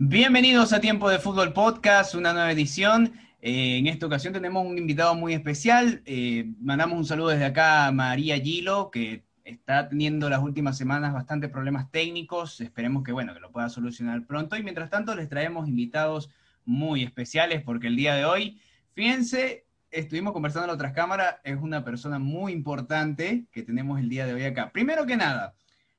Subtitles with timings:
[0.00, 3.14] Bienvenidos a Tiempo de Fútbol Podcast, una nueva edición.
[3.42, 6.02] Eh, en esta ocasión tenemos un invitado muy especial.
[6.06, 11.12] Eh, mandamos un saludo desde acá a María Gilo, que está teniendo las últimas semanas
[11.12, 12.60] bastantes problemas técnicos.
[12.60, 14.56] Esperemos que, bueno, que lo pueda solucionar pronto.
[14.56, 16.30] Y mientras tanto, les traemos invitados
[16.64, 18.60] muy especiales porque el día de hoy,
[18.92, 24.26] fíjense, estuvimos conversando en otras cámaras, es una persona muy importante que tenemos el día
[24.26, 24.70] de hoy acá.
[24.70, 25.56] Primero que nada,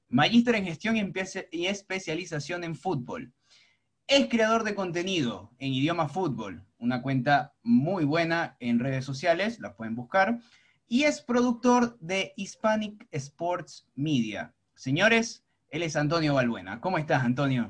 [0.07, 0.95] magíster en gestión
[1.51, 3.33] y especialización en fútbol
[4.09, 9.75] es creador de contenido en idioma fútbol, una cuenta muy buena en redes sociales, la
[9.75, 10.39] pueden buscar,
[10.87, 14.55] y es productor de Hispanic Sports Media.
[14.73, 16.81] Señores, él es Antonio Balbuena.
[16.81, 17.69] ¿Cómo estás, Antonio?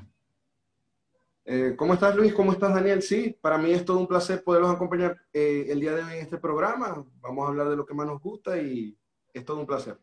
[1.44, 2.32] Eh, ¿Cómo estás, Luis?
[2.32, 3.02] ¿Cómo estás, Daniel?
[3.02, 6.20] Sí, para mí es todo un placer poderlos acompañar eh, el día de hoy en
[6.20, 7.04] este programa.
[7.20, 8.96] Vamos a hablar de lo que más nos gusta y
[9.34, 9.98] es todo un placer.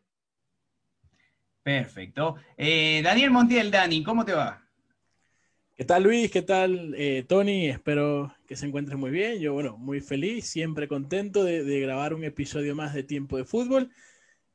[1.64, 2.36] Perfecto.
[2.56, 4.67] Eh, Daniel Montiel, Dani, ¿cómo te va?
[5.78, 6.28] ¿Qué tal Luis?
[6.32, 7.68] ¿Qué tal eh, Tony?
[7.68, 9.38] Espero que se encuentren muy bien.
[9.38, 13.88] Yo, bueno, muy feliz, siempre contento de, grabar un episodio más de Tiempo de Fútbol.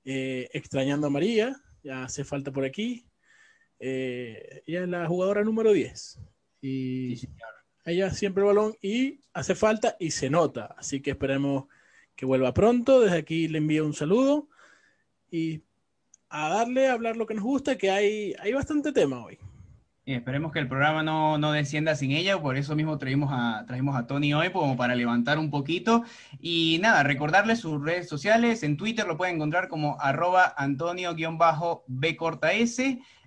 [0.04, 3.08] Eh, extrañando a María, ya hace falta por aquí.
[3.80, 6.20] Eh, ella es la jugadora número 10.
[6.60, 7.30] Y
[7.86, 10.76] ella siempre el balón y hace falta y se nota.
[10.78, 11.68] Así que esperemos
[12.18, 13.00] que vuelva pronto.
[13.00, 14.50] Desde aquí le envío un saludo
[15.32, 15.64] y
[16.28, 19.40] a darle a hablar lo que nos gusta, que hay, hay bastante tema hoy.
[20.06, 23.64] Y esperemos que el programa no, no, descienda sin ella, por eso mismo traímos a,
[23.66, 26.04] trajimos a Tony hoy como para levantar un poquito.
[26.42, 32.18] Y nada, recordarles sus redes sociales, en Twitter lo pueden encontrar como arroba antonio-b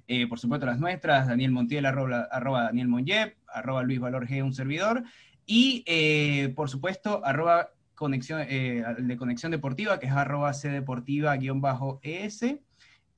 [0.08, 2.28] eh, por supuesto las nuestras, Daniel Montiel, arroba,
[2.64, 5.02] Daniel Monjep, arroba Luis Valor G, un servidor,
[5.46, 12.44] y eh, por supuesto arroba conexión, eh, de conexión deportiva, que es arroba c deportiva-es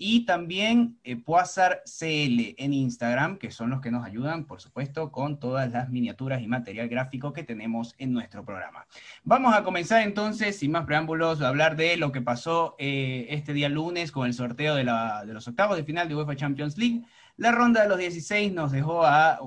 [0.00, 5.40] y también eh, CL en Instagram, que son los que nos ayudan, por supuesto, con
[5.40, 8.86] todas las miniaturas y material gráfico que tenemos en nuestro programa.
[9.24, 13.52] Vamos a comenzar entonces, sin más preámbulos, a hablar de lo que pasó eh, este
[13.52, 17.02] día lunes con el sorteo de, los octavos de final de UEFA Champions League.
[17.36, 19.40] La ronda de los 16 nos dejó a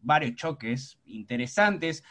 [0.00, 2.02] varios choques interesantes.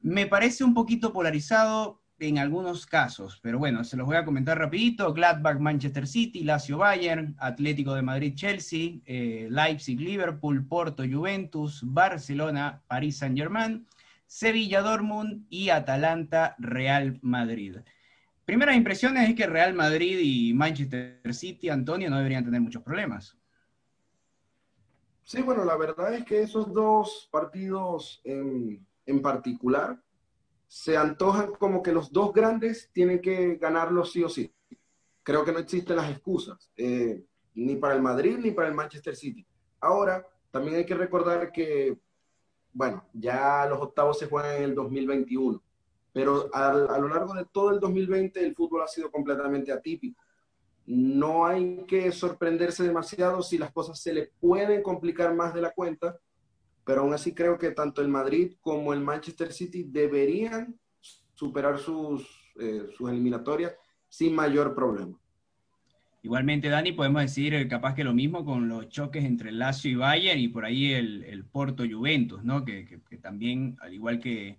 [0.00, 4.58] Me parece un poquito polarizado en algunos casos, pero bueno, se los voy a comentar
[4.58, 5.12] rapidito.
[5.12, 12.80] Gladbach, Manchester City, Lazio, Bayern, Atlético de Madrid, Chelsea, eh, Leipzig, Liverpool, Porto, Juventus, Barcelona,
[12.86, 13.86] París Saint-Germain,
[14.26, 17.78] Sevilla, Dortmund y Atalanta, Real Madrid.
[18.44, 23.36] Primeras impresiones es que Real Madrid y Manchester City, Antonio, no deberían tener muchos problemas.
[25.24, 30.00] Sí, bueno, la verdad es que esos dos partidos en particular
[30.72, 34.50] se antojan como que los dos grandes tienen que ganarlo sí o sí.
[35.22, 37.22] Creo que no existen las excusas, eh,
[37.52, 39.46] ni para el Madrid ni para el Manchester City.
[39.80, 41.98] Ahora, también hay que recordar que,
[42.72, 45.62] bueno, ya los octavos se juegan en el 2021,
[46.10, 50.22] pero a, a lo largo de todo el 2020 el fútbol ha sido completamente atípico.
[50.86, 55.72] No hay que sorprenderse demasiado si las cosas se le pueden complicar más de la
[55.72, 56.18] cuenta,
[56.84, 60.78] pero aún así creo que tanto el Madrid como el Manchester City deberían
[61.34, 62.26] superar sus,
[62.60, 63.74] eh, sus eliminatorias
[64.08, 65.18] sin mayor problema.
[66.24, 69.94] Igualmente, Dani, podemos decir eh, capaz que lo mismo con los choques entre Lazio y
[69.96, 72.64] Bayern y por ahí el, el Porto Juventus, ¿no?
[72.64, 74.58] Que, que, también, al igual que,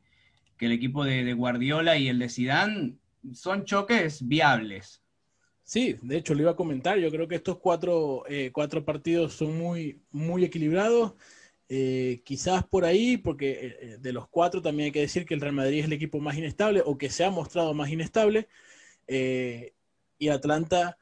[0.58, 2.98] que el equipo de, de, Guardiola y el de Zidane,
[3.32, 5.02] son choques viables.
[5.64, 9.32] Sí, de hecho lo iba a comentar, yo creo que estos cuatro, eh, cuatro partidos
[9.34, 11.14] son muy, muy equilibrados.
[11.69, 15.34] Eh, quizás por ahí, porque eh, eh, de los cuatro también hay que decir que
[15.34, 18.47] el Real Madrid es el equipo más inestable o que se ha mostrado más inestable.
[19.07, 20.97] y Atlanta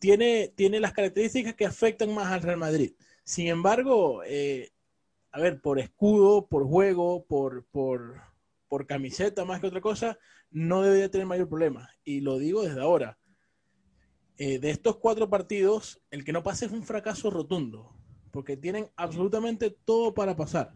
[0.00, 2.94] tiene, tiene las características que afectan más al Real Madrid.
[3.24, 8.22] Sin embargo, a ver, por escudo, por juego, por, por,
[8.68, 10.18] por camiseta más que otra cosa,
[10.50, 11.90] no debería tener mayor problema.
[12.04, 13.18] Y lo digo desde ahora.
[14.38, 17.95] de estos cuatro partidos, el que no pase es un fracaso rotundo
[18.36, 20.74] porque tienen absolutamente todo para pasar.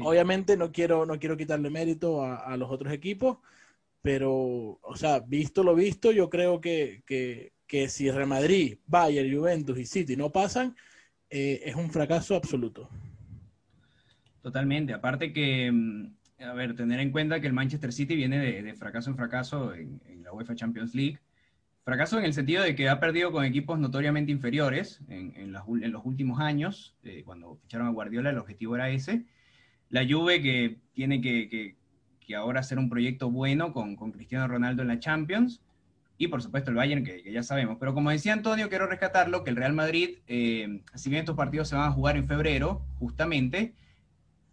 [0.00, 3.38] Obviamente no quiero, no quiero quitarle mérito a, los otros equipos,
[4.00, 7.04] pero, o sea, visto lo visto, yo creo que,
[7.86, 10.74] si Real Madrid, Bayern, Juventus y City no pasan,
[11.30, 12.88] eh, es un fracaso absoluto.
[14.42, 18.74] Totalmente, aparte que, mm, a ver, tener en cuenta que el Manchester City viene de,
[18.74, 21.20] fracaso en fracaso en, en la UEFA Champions League
[21.84, 25.64] Fracaso en el sentido de que ha perdido con equipos notoriamente inferiores en, los,
[26.04, 26.94] últimos años.
[27.02, 29.26] Eh, cuando ficharon a Guardiola, el objetivo era ese.
[29.88, 31.76] La Juve, que tiene que,
[32.36, 35.60] ahora hacer un proyecto bueno con, Cristiano Ronaldo en la Champions.
[36.18, 37.78] Y por supuesto el Bayern, que, ya sabemos.
[37.80, 41.68] Pero como decía Antonio, quiero rescatarlo, que el Real Madrid, eh, si bien estos partidos
[41.68, 43.74] se van a jugar en febrero, justamente,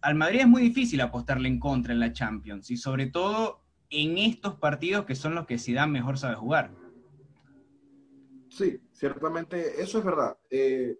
[0.00, 4.18] al Madrid es muy difícil apostarle en contra en la Champions y sobre todo en
[4.18, 6.79] estos partidos que son los que Zidane mejor sabe jugar.
[8.50, 10.36] Sí, ciertamente eso es verdad.
[10.50, 10.98] Eh,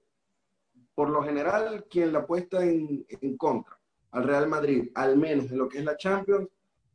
[0.94, 3.78] por lo general, quien la apuesta en, en, contra
[4.12, 6.48] al Real Madrid, al menos en lo que es la Champions,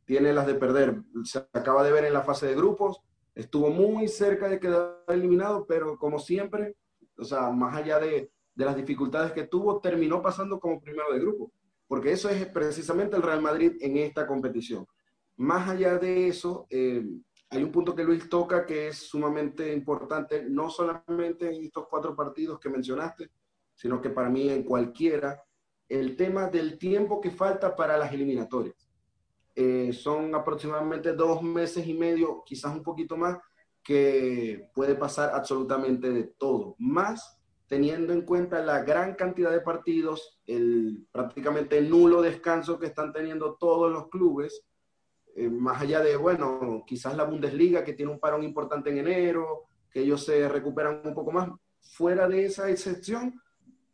[0.04, 1.02] tiene las de perder.
[1.24, 3.00] Se acaba de ver en la fase de grupos,
[3.34, 6.76] estuvo muy cerca de quedar eliminado, pero como siempre,
[7.16, 11.20] o sea, más allá de, de las dificultades que tuvo, terminó pasando como primero de
[11.20, 11.52] grupo
[11.88, 14.86] porque eso es precisamente el Real Madrid en esta competición.
[15.36, 17.04] Más allá de eso, eh,
[17.50, 22.16] hay un punto que Luis toca que es sumamente importante, no solamente en estos cuatro
[22.16, 23.30] partidos que mencionaste,
[23.74, 25.44] sino que para mí en cualquiera,
[25.88, 28.88] el tema del tiempo que falta para las eliminatorias.
[29.54, 33.38] Eh, son aproximadamente dos meses y medio, quizás un poquito más,
[33.82, 36.74] que puede pasar absolutamente de todo.
[36.78, 37.38] Más
[37.68, 43.54] teniendo en cuenta la gran cantidad de partidos, el prácticamente nulo descanso que están teniendo
[43.54, 44.64] todos los clubes,
[45.38, 49.64] eh, más allá de, bueno, quizás la Bundesliga que tiene un parón importante en enero,
[49.90, 53.38] que ellos se recuperan un poco más, fuera de esa excepción,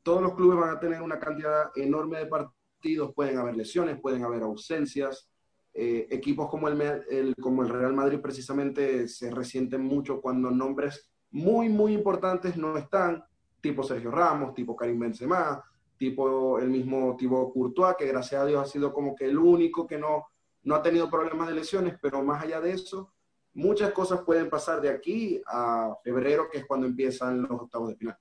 [0.05, 4.23] todos los clubes van a tener una cantidad enorme de partidos, pueden haber lesiones, pueden
[4.25, 5.29] haber ausencias.
[5.75, 6.81] Eh, equipos como el,
[7.11, 12.77] el, como el Real Madrid precisamente se resienten mucho cuando nombres muy, muy importantes no
[12.77, 13.25] están
[13.61, 15.65] tipo Sergio Ramos, tipo Karim Benzema,
[15.97, 19.87] tipo el mismo tipo Courtois, que gracias a Dios ha sido como que el único
[19.87, 20.27] que no,
[20.63, 23.13] no ha tenido problemas de lesiones, pero más allá de eso,
[23.55, 27.97] muchas cosas pueden pasar de aquí a febrero, que es cuando empiezan los octavos de
[27.97, 28.17] final.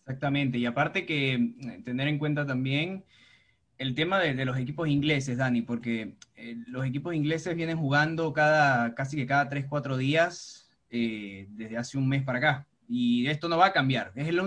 [0.00, 3.04] Exactamente, y aparte que eh, tener en cuenta también
[3.78, 8.94] el tema de, los equipos ingleses, Dani, porque eh, los equipos ingleses vienen jugando cada,
[8.94, 12.66] casi que cada 3, 4 días eh, desde hace un mes para acá.
[12.88, 14.12] Y esto no va a cambiar.
[14.14, 14.42] Es la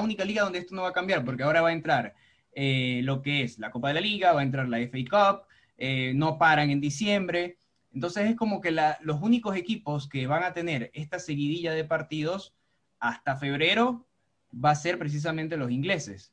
[0.00, 2.14] única liga donde esto no va a cambiar, porque ahora va a entrar
[2.54, 5.49] lo que es la Copa de la Liga, va a entrar la FA Cup,
[5.80, 7.56] eh, no paran en diciembre.
[7.92, 12.54] Entonces es como que los únicos equipos que van a tener esta seguidilla de partidos
[13.00, 14.06] hasta febrero
[14.52, 16.32] va a ser precisamente los ingleses.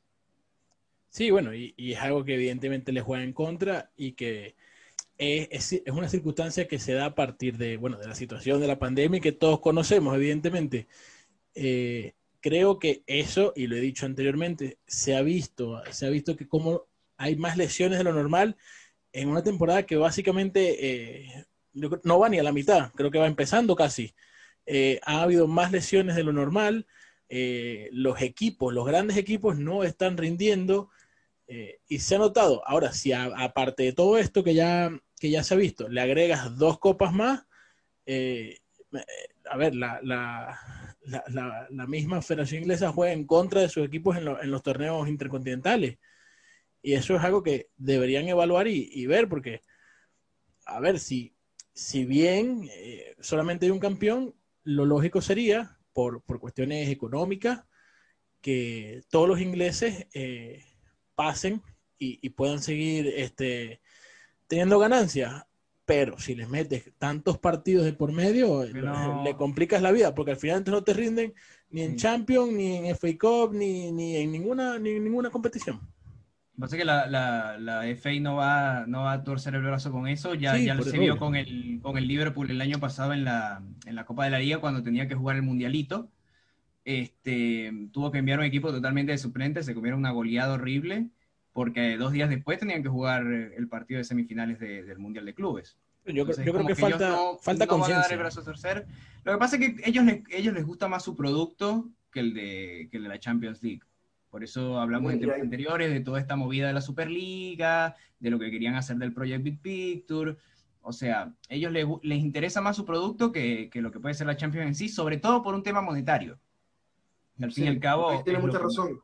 [1.08, 4.54] Sí, bueno, y, es algo que evidentemente les juega en contra y que
[5.16, 8.78] es, una circunstancia que se da a partir de, bueno, de la situación de la
[8.78, 10.86] pandemia y que todos conocemos, evidentemente.
[11.54, 16.36] Eh, creo que eso, y lo he dicho anteriormente, se ha visto, se ha visto
[16.36, 16.82] que como
[17.16, 18.56] hay más lesiones de lo normal
[19.12, 23.26] en una temporada que básicamente eh, no va ni a la mitad, creo que va
[23.26, 24.14] empezando casi.
[24.66, 26.86] Eh, ha habido más lesiones de lo normal,
[27.30, 30.90] los equipos, los grandes equipos no están rindiendo
[31.46, 32.66] y se ha notado.
[32.66, 34.90] Ahora, si aparte de todo esto que ya,
[35.20, 37.44] que ya se ha visto, le agregas dos copas más,
[38.06, 40.00] a ver, la,
[41.70, 45.98] la, misma Federación Inglesa juega en contra de sus equipos en, los torneos intercontinentales.
[46.82, 49.62] Y eso es algo que deberían evaluar y, ver, porque,
[50.66, 51.34] a ver, si,
[51.72, 54.34] si bien eh, solamente hay un campeón,
[54.64, 57.64] lo lógico sería, por, cuestiones económicas,
[58.40, 60.64] que todos los ingleses eh,
[61.14, 61.62] pasen
[61.98, 63.80] y, y, puedan seguir este,
[64.46, 65.48] teniendo ganancias
[65.88, 70.36] pero si les metes tantos partidos de por medio, le complicas la vida, porque al
[70.36, 71.32] final no te rinden
[71.70, 75.80] ni en Champions, ni en FA Cup, ni, ni en ninguna, ni en ninguna competición.
[76.58, 80.08] Pasa que la, la, la, FA no va, no va a torcer el brazo con
[80.08, 83.62] eso, ya, ya se vio con el, con el Liverpool el año pasado en la,
[83.86, 86.10] en la Copa de la Liga cuando tenía que jugar el Mundialito.
[86.84, 91.10] Este, tuvo que enviar un equipo totalmente de suplentes, se comieron una goleada horrible
[91.52, 95.76] porque dos días después tenían que jugar el partido de semifinales del Mundial de Clubes.
[96.04, 98.16] Yo, creo que, falta, falta conciencia.
[98.16, 102.32] Lo que pasa es que ellos les, ellos les gusta más su producto que el
[102.32, 103.82] de, que el de la Champions League.
[104.38, 108.38] Por eso hablamos en temas anteriores de toda esta movida de la Superliga, de lo
[108.38, 110.36] que querían hacer del Project Big Picture.
[110.80, 114.28] O sea, ellos les, les interesa más su producto que, que, lo que puede ser
[114.28, 116.38] la Champions en sí, sobre todo por un tema monetario.
[117.40, 118.22] al fin y al cabo.
[118.22, 119.00] Tiene mucha razón.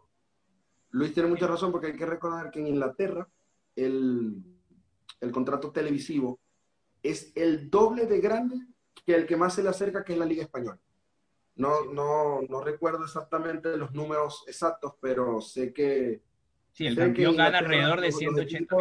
[0.91, 3.29] Luis tiene mucha razón porque hay que recordar que en Inglaterra
[3.75, 4.41] el,
[5.33, 6.39] contrato televisivo
[7.03, 8.55] es el doble de grande
[9.05, 10.79] que el que más se le acerca, que es la Liga Española.
[11.57, 16.23] No, no, no recuerdo exactamente los números exactos, pero sé que...
[16.73, 18.77] Sí, el campeón gana alrededor de 180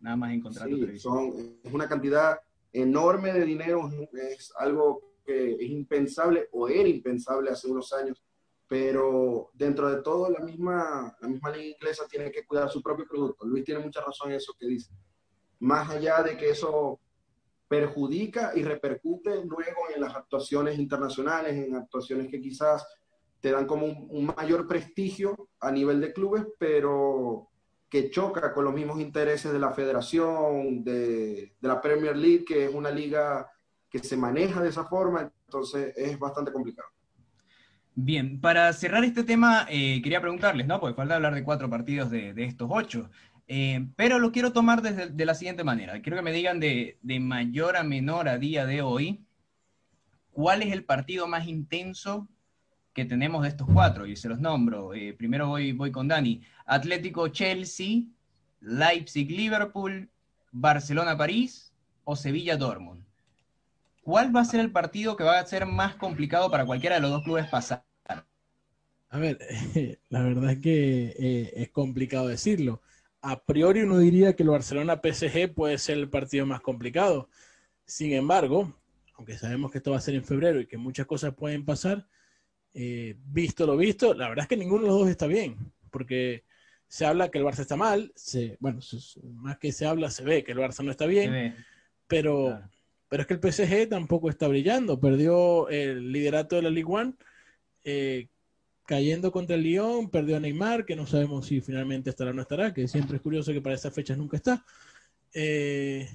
[0.00, 1.34] nada más en contrato televisivo.
[1.64, 2.38] es una cantidad
[2.72, 8.22] enorme de dinero, es algo que es impensable o era impensable hace unos años
[8.68, 13.06] pero dentro de todo la misma, la misma liga inglesa tiene que cuidar su propio
[13.06, 13.46] producto.
[13.46, 14.90] Luis tiene mucha razón en eso que dice.
[15.60, 16.98] Más allá de que eso
[17.68, 22.86] perjudica y repercute luego en las actuaciones internacionales, en actuaciones que quizás
[23.40, 27.48] te dan como un, mayor prestigio a nivel de clubes, pero
[27.88, 32.74] que choca con los mismos intereses de la federación, de, la Premier League, que es
[32.74, 33.48] una liga
[33.88, 36.88] que se maneja de esa forma, entonces es bastante complicado.
[37.94, 40.78] Bien, para cerrar este tema, eh, quería preguntarles, ¿no?
[40.78, 43.10] Porque falta hablar de cuatro partidos de, estos ocho.
[43.48, 46.00] Eh, pero lo quiero tomar desde de la siguiente manera.
[46.02, 49.24] Quiero que me digan de, mayor a menor a día de hoy,
[50.32, 52.28] ¿cuál es el partido más intenso
[52.92, 54.06] que tenemos de estos cuatro?
[54.06, 54.94] Y se los nombro.
[54.94, 56.42] Eh, primero voy, voy con Dani.
[56.64, 58.02] Atlético Chelsea,
[58.60, 60.08] Leipzig Liverpool,
[60.50, 61.72] Barcelona París
[62.04, 63.04] o Sevilla Dortmund.
[64.02, 67.02] ¿Cuál va a ser el partido que va a ser más complicado para cualquiera de
[67.02, 67.84] los dos clubes pasar?
[69.08, 69.38] A ver,
[70.10, 72.82] la verdad es que eh, es complicado decirlo.
[73.22, 77.28] A priori uno diría que el Barcelona PSG puede ser el partido más complicado.
[77.84, 78.74] Sin embargo,
[79.14, 82.06] aunque sabemos que esto va a ser en febrero y que muchas cosas pueden pasar,
[82.74, 86.44] eh, visto lo visto, la verdad es que ninguno de los dos está bien, porque
[86.88, 88.80] se habla que el Barça está mal, se, bueno,
[89.32, 91.56] más que se habla, se ve que el Barça no está bien,
[92.06, 92.60] pero
[93.08, 94.98] pero es que el PSG tampoco está brillando.
[94.98, 97.16] Perdió el liderato de la Ligue 1,
[97.84, 98.28] eh,
[98.86, 102.42] cayendo contra el Lyon, perdió a Neymar, que no sabemos si finalmente estará o no
[102.42, 104.64] estará, que siempre es curioso que para esas fechas nunca está.
[105.34, 106.08] Eh,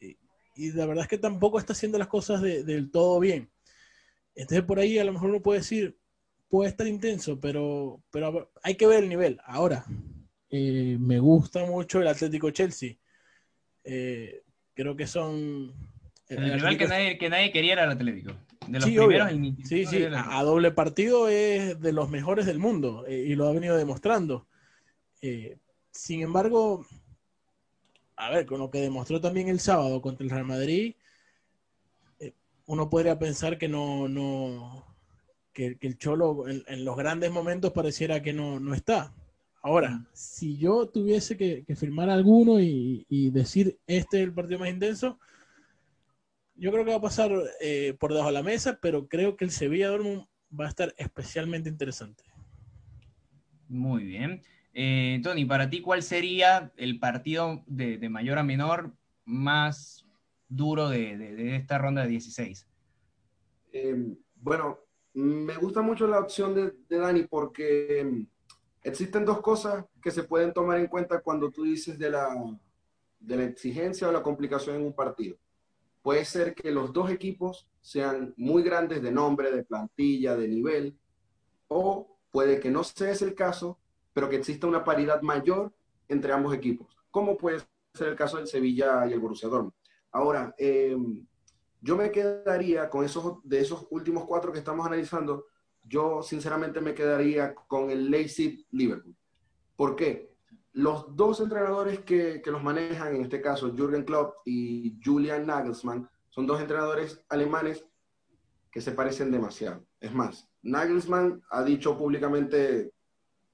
[0.00, 3.50] y, la verdad es que tampoco está haciendo las cosas del todo bien.
[4.34, 5.98] Entonces por ahí a lo mejor uno puede decir,
[6.48, 9.38] puede estar intenso, pero, pero hay que ver el nivel.
[9.44, 9.84] Ahora,
[10.48, 12.94] eh, me gusta mucho el Atlético Chelsea.
[13.82, 15.74] Creo que son...
[16.28, 18.32] El, rival que nadie, que nadie quería era el Atlético.
[18.66, 19.30] De los sí, primeros
[19.64, 23.52] Sí, sí, a, doble partido es de los mejores del mundo eh, y lo ha
[23.52, 24.46] venido demostrando.
[25.22, 25.58] Eh,
[25.90, 26.86] sin embargo,
[28.16, 30.94] a ver, con lo que demostró también el sábado contra el Real Madrid,
[32.20, 32.32] eh,
[32.66, 34.84] uno podría pensar que no, no
[35.52, 39.14] que, el Cholo en, en, los grandes momentos pareciera que no, no está.
[39.66, 45.18] Ahora, si yo tuviese que, firmar alguno y, decir este es el partido más intenso,
[46.56, 49.44] yo creo que va a pasar eh, por debajo de la mesa, pero creo que
[49.44, 50.26] el Sevilla Dortmund
[50.58, 52.24] va a estar especialmente interesante.
[53.68, 54.42] Muy bien.
[54.72, 58.92] Eh, Tony, para ti, ¿cuál sería el partido de, mayor a menor
[59.24, 60.06] más
[60.48, 62.66] duro de, esta ronda de 16?
[63.72, 64.78] Eh, bueno,
[65.14, 68.26] me gusta mucho la opción de, de Dani porque
[68.86, 72.28] Existen dos cosas que se pueden tomar en cuenta cuando tú dices de la,
[73.18, 75.36] de la exigencia o la complicación en un partido.
[76.06, 80.96] Puede ser que los dos equipos sean muy grandes de nombre, de plantilla, de nivel,
[81.66, 83.80] o puede que no sea ese el caso,
[84.12, 85.72] pero que exista una paridad mayor
[86.06, 87.58] entre ambos equipos, como puede
[87.92, 89.74] ser el caso del Sevilla y el Borussia Dortmund.
[90.12, 91.26] Ahora, em,
[91.80, 95.46] yo me quedaría con esos, de esos últimos cuatro que estamos analizando,
[95.82, 99.16] yo sinceramente me quedaría con el Leipzig Liverpool.
[99.74, 100.35] ¿Por qué?
[100.76, 106.46] Los dos entrenadores que, los manejan, en este caso Jürgen Klopp y Julian Nagelsmann, son
[106.46, 107.86] dos entrenadores alemanes
[108.70, 109.86] que se parecen demasiado.
[109.98, 112.92] Es más, Nagelsmann ha dicho públicamente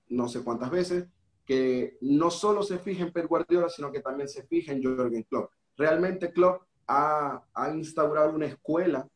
[0.08, 1.06] no sé cuántas veces
[1.44, 5.22] que no solo se fija en Pep Guardiola, sino que también se fija en Jürgen
[5.22, 5.52] Klopp.
[5.76, 9.08] Realmente Klopp ha, ha instaurado una escuela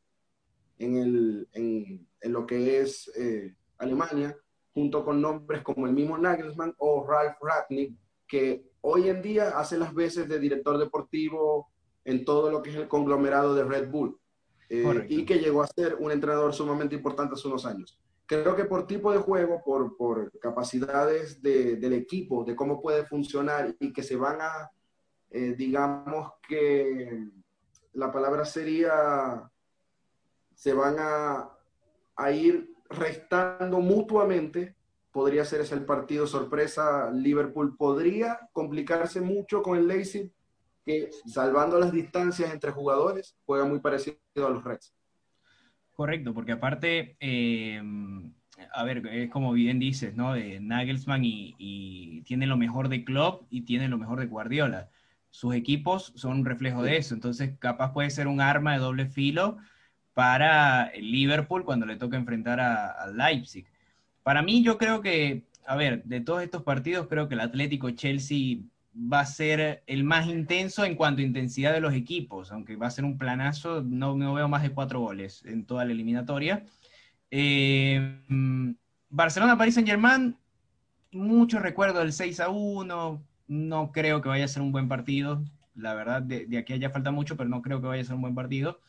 [0.78, 4.38] en, el, en lo que es eh, Alemania,
[4.76, 7.96] junto con nombres como el mismo Nagelsmann o Ralf Ratnick,
[8.28, 11.70] que hoy en día hace las veces de director deportivo
[12.04, 14.20] en todo lo que es el conglomerado de Red Bull,
[14.68, 17.98] eh, y que llegó a ser un entrenador sumamente importante hace unos años.
[18.26, 23.06] Creo que por tipo de juego, por, por capacidades de, del equipo, de cómo puede
[23.06, 24.70] funcionar y que se van a,
[25.30, 27.30] eh, digamos que
[27.94, 29.50] la palabra sería,
[30.54, 31.50] se van a,
[32.14, 34.74] a ir restando mutuamente,
[35.12, 37.10] podría ser ese el partido sorpresa.
[37.10, 40.30] Liverpool podría complicarse mucho con el Leipzig,
[40.84, 44.94] que salvando las distancias entre jugadores, juega muy parecido a los Reds.
[45.92, 47.82] Correcto, porque aparte, eh,
[48.74, 50.34] a ver, es como bien dices, ¿no?
[50.34, 54.90] De Nagelsmann y, y, tiene lo mejor de Klopp y tiene lo mejor de Guardiola.
[55.30, 59.06] Sus equipos son un reflejo de eso, entonces capaz puede ser un arma de doble
[59.06, 59.56] filo
[60.16, 63.66] para el Liverpool cuando le toca enfrentar a, Leipzig.
[64.22, 67.90] Para mí, yo creo que, a ver, de todos estos partidos, creo que el Atlético
[67.90, 68.60] Chelsea
[68.96, 72.86] va a ser el más intenso en cuanto a intensidad de los equipos, aunque va
[72.86, 76.64] a ser un planazo, no, no veo más de cuatro goles en toda la eliminatoria.
[77.30, 78.18] Eh,
[79.10, 80.34] Barcelona, París Saint Germain,
[81.12, 85.44] mucho recuerdo del 6 a 1, no creo que vaya a ser un buen partido,
[85.74, 88.22] la verdad, de, aquí allá falta mucho, pero no creo que vaya a ser un
[88.22, 88.80] buen partido.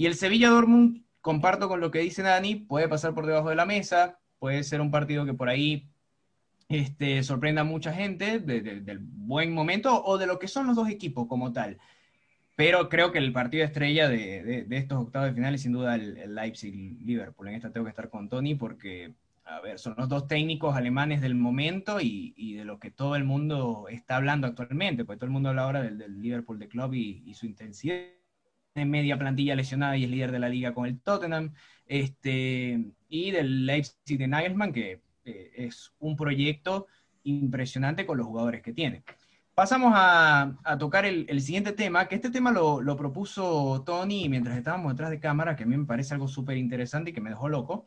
[0.00, 3.54] Y el Sevilla Dortmund, comparto con lo que dice Dani, puede pasar por debajo de
[3.54, 5.90] la mesa, puede ser un partido que por ahí
[6.70, 10.88] este, sorprenda a mucha gente del buen momento o de lo que son los dos
[10.88, 11.76] equipos como tal.
[12.56, 16.34] Pero creo que el partido estrella de, estos octavos de final es sin duda el,
[16.34, 17.48] Leipzig-Liverpool.
[17.48, 19.12] En esta tengo que estar con Tony porque,
[19.44, 23.24] a ver, son los dos técnicos alemanes del momento y, de lo que todo el
[23.24, 27.34] mundo está hablando actualmente, porque todo el mundo habla ahora del, Liverpool de club y,
[27.34, 28.19] su intensidad.
[28.80, 31.52] En media plantilla lesionada y es líder de la liga con el Tottenham.
[31.86, 36.86] Este, y del Leipzig de Nagelsmann, que eh, es un proyecto
[37.24, 39.02] impresionante con los jugadores que tiene.
[39.54, 45.10] Pasamos a, tocar el, siguiente tema, que este tema lo, propuso Tony mientras estábamos detrás
[45.10, 47.84] de cámara, que a mí me parece algo súper interesante y que me dejó loco,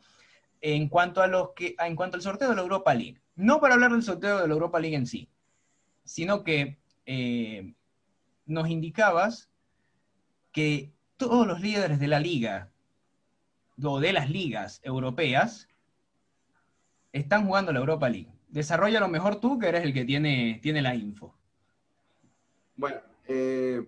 [0.60, 3.20] en cuanto, a los que, en cuanto al sorteo de la Europa League.
[3.34, 5.28] No para hablar del sorteo de la Europa League en sí,
[6.04, 7.74] sino que eh,
[8.46, 9.50] nos indicabas
[10.54, 12.70] que todos los líderes de la liga
[13.82, 15.68] o de las ligas europeas
[17.12, 18.32] están jugando la Europa League.
[18.48, 21.34] Desarrolla lo mejor tú, que eres el que tiene, tiene la info.
[22.76, 23.84] Bueno, eh,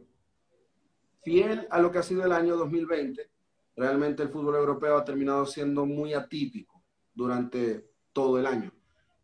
[1.23, 3.31] fiel a lo que ha sido el año 2020,
[3.77, 6.83] realmente el fútbol europeo ha terminado siendo muy atípico
[7.15, 8.73] durante todo el año.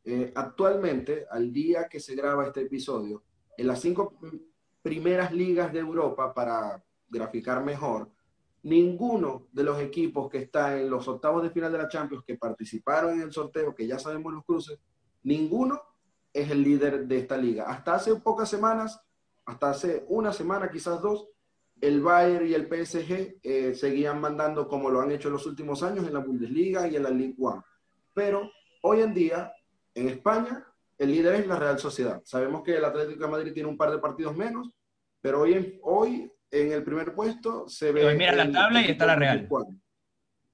[0.04, 3.24] Eh, actualmente, al día que se graba este episodio,
[3.56, 4.14] en las cinco
[4.80, 6.82] primeras ligas de Europa, para
[7.12, 8.10] graficar mejor,
[8.62, 12.36] ninguno de los equipos que está en los octavos de final de la Champions que
[12.36, 14.78] participaron en el sorteo, que ya sabemos los cruces,
[15.24, 15.80] ninguno
[16.32, 17.64] es el líder de esta liga.
[17.64, 19.00] Hasta hace pocas semanas,
[19.44, 21.28] hasta hace una semana, quizás dos,
[21.80, 25.82] el Bayern y el PSG eh, seguían mandando como lo han hecho en los últimos
[25.82, 27.64] años en la Bundesliga y en la Ligue 1.
[28.14, 28.50] Pero
[28.82, 29.52] hoy en día,
[29.94, 30.64] en España,
[30.96, 32.22] el líder es la Real Sociedad.
[32.24, 34.70] Sabemos que el Atlético de Madrid tiene un par de partidos menos,
[35.20, 38.14] pero hoy, hoy en el primer puesto se ve.
[38.14, 39.48] mira la tabla y está la Real.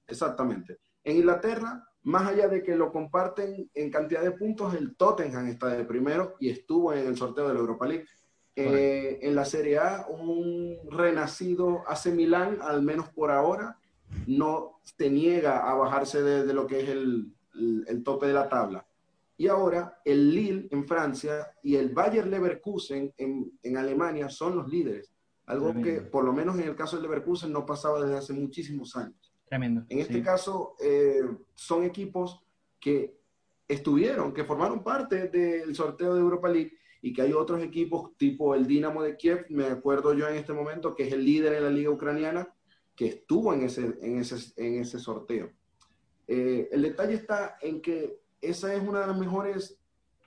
[0.07, 0.79] Exactamente.
[1.03, 5.67] En Inglaterra, más allá de que lo comparten en cantidad de puntos, el Tottenham está
[5.67, 8.05] de primero y estuvo en el sorteo de la Europa League.
[8.55, 13.77] Eh, en la Serie A, un renacido AC Milán, al menos por ahora,
[14.27, 17.33] no se niega a bajarse de, lo que es el,
[17.87, 18.85] el, tope de la tabla.
[19.37, 24.67] Y ahora el Lille en Francia y el Bayer Leverkusen en, en Alemania son los
[24.67, 25.13] líderes.
[25.49, 28.95] Algo que, por lo menos en el caso del Leverkusen, no pasaba desde hace muchísimos
[28.95, 29.33] años.
[29.47, 29.83] Tremendo.
[29.89, 31.23] En este caso, eh,
[31.55, 32.45] son equipos
[32.79, 33.17] que
[33.67, 38.53] estuvieron, que formaron parte del sorteo de Europa League y que hay otros equipos tipo
[38.53, 41.63] el Dinamo de Kiev, me acuerdo yo en este momento, que es el líder en
[41.63, 42.53] la liga ucraniana,
[42.95, 45.51] que estuvo en ese, en ese, en ese sorteo.
[46.27, 49.81] Eh, el detalle está en que esa es una de las mejores,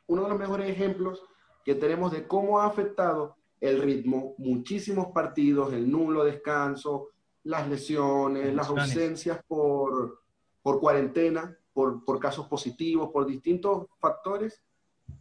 [0.08, 1.22] uno de los mejores ejemplos
[1.64, 7.11] que tenemos de cómo ha afectado el ritmo, muchísimos partidos, el nulo descanso,
[7.44, 10.20] las lesiones, las ausencias por,
[10.62, 14.64] por cuarentena, por, por, casos positivos, por distintos factores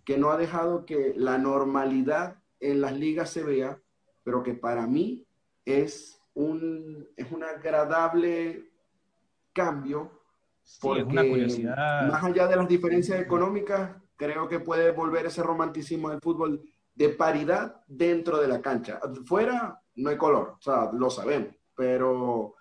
[0.04, 3.80] que no ha dejado que la normalidad en las ligas se vea,
[4.24, 5.24] pero que para mí
[5.64, 8.72] es un, es un agradable
[9.54, 10.20] cambio.
[10.82, 12.08] porque una curiosidad.
[12.10, 16.71] más allá de las diferencias económicas, creo que puede volver ese romanticismo del fútbol
[17.02, 19.00] de paridad dentro de la cancha.
[19.26, 22.54] Fuera no hay color, o sea, lo sabemos, pero,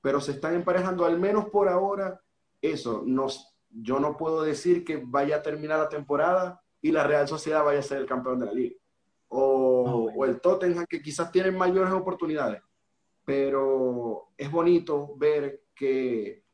[0.00, 2.20] pero se están emparejando, al menos por ahora,
[2.60, 3.02] eso.
[3.06, 7.64] Nos, yo no puedo decir que vaya a terminar la temporada y la Real Sociedad
[7.64, 8.76] vaya a ser el campeón de la liga.
[9.28, 12.62] O, o el Tottenham, que quizás tienen mayores oportunidades.
[13.24, 16.44] Pero es bonito ver que,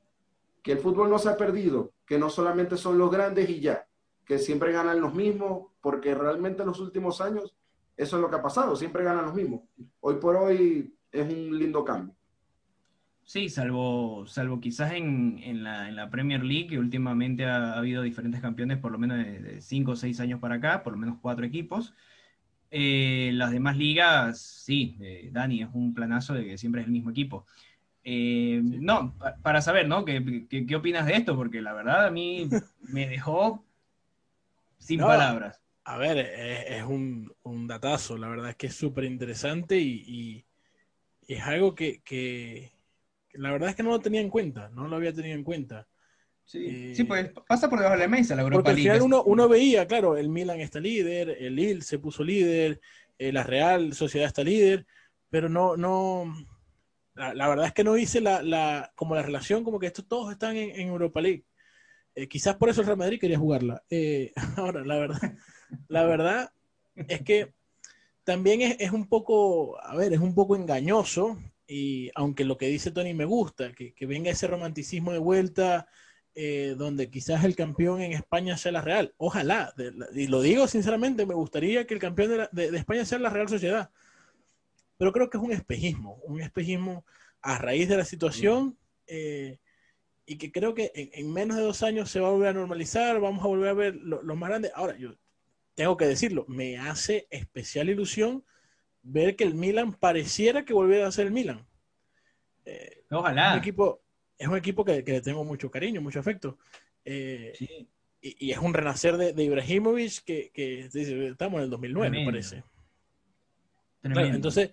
[0.62, 3.86] que el fútbol no se ha perdido, que no solamente son los grandes y ya,
[4.26, 7.54] que siempre ganan los mismos, porque realmente en los últimos años
[7.96, 9.62] eso es lo que ha pasado, siempre ganan los mismos.
[10.00, 12.14] Hoy por hoy es un lindo cambio.
[13.24, 18.02] Sí, salvo, salvo quizás en, en, la, en la Premier League, que últimamente ha, habido
[18.02, 21.18] diferentes campeones, por lo menos de 5 o 6 años para acá, por lo menos
[21.20, 21.94] cuatro equipos.
[22.70, 26.92] Eh, las demás ligas, sí, eh, Dani, es un planazo de que siempre es el
[26.92, 27.46] mismo equipo.
[28.02, 30.04] Eh, no, para saber, ¿no?
[30.04, 31.36] ¿Qué, ¿Qué, qué, opinas de esto?
[31.36, 32.48] Porque la verdad a mí
[32.80, 33.64] me dejó
[34.78, 35.60] sin palabras.
[35.84, 37.32] A ver, es, un,
[37.66, 40.44] datazo, la verdad es que es súper interesante y,
[41.26, 42.72] es algo que,
[43.32, 45.88] la verdad es que no lo tenía en cuenta, no lo había tenido en cuenta.
[46.44, 49.22] Sí, eh, pues pasa por debajo de la mesa la Europa Porque al final uno,
[49.22, 52.80] uno, veía, claro, el Milan está líder, el Lille se puso líder,
[53.18, 54.84] eh, la Real Sociedad está líder,
[55.28, 56.34] pero no, no,
[57.14, 60.32] la, verdad es que no hice la, la, como la relación, como que estos todos
[60.32, 61.44] están en Europa League.
[62.14, 63.84] Eh, quizás por eso el Real Madrid quería jugarla.
[64.56, 65.36] Ahora, la verdad,
[65.88, 66.52] la verdad
[67.08, 67.52] es que
[68.24, 72.90] también es, un poco, a ver, es un poco engañoso, y aunque lo que dice
[72.90, 75.88] Tony me gusta, que, venga ese romanticismo de vuelta,
[76.34, 79.14] eh, donde quizás el campeón en España sea la Real.
[79.16, 79.74] Ojalá,
[80.14, 83.90] y lo digo sinceramente, me gustaría que el campeón de, España sea la Real Sociedad.
[84.96, 87.04] Pero creo que es un espejismo, un espejismo
[87.40, 89.58] a raíz de la situación eh,
[90.26, 93.18] y que creo que en, menos de dos años se va a volver a normalizar,
[93.18, 94.70] vamos a volver a ver lo, lo más grande.
[94.74, 95.14] Ahora, yo
[95.80, 98.44] tengo que decirlo, me hace especial ilusión
[99.02, 101.66] ver que el Milan pareciera que volviera a ser el Milan.
[102.66, 103.54] Eh, Ojalá.
[103.54, 104.02] Un equipo,
[104.36, 106.58] es un equipo que, le tengo mucho cariño, mucho afecto.
[107.02, 107.54] Eh,
[108.20, 112.62] y, es un renacer de, de Ibrahimovic que, estamos en el 2009, me parece.
[114.02, 114.72] entonces,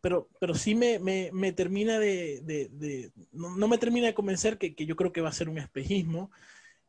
[0.00, 5.12] pero, pero sí me, me, termina de, no, me termina de convencer que, yo creo
[5.12, 6.30] que va a ser un espejismo.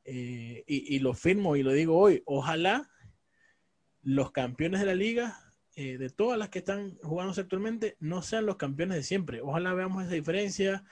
[0.06, 2.22] Eh, y, y, lo firmo y lo digo hoy.
[2.26, 2.90] Ojalá
[4.08, 5.38] los campeones de la liga
[5.76, 9.42] eh, de todas las que están jugando actualmente, no sean los campeones de siempre.
[9.42, 10.86] Ojalá veamos esa diferencia.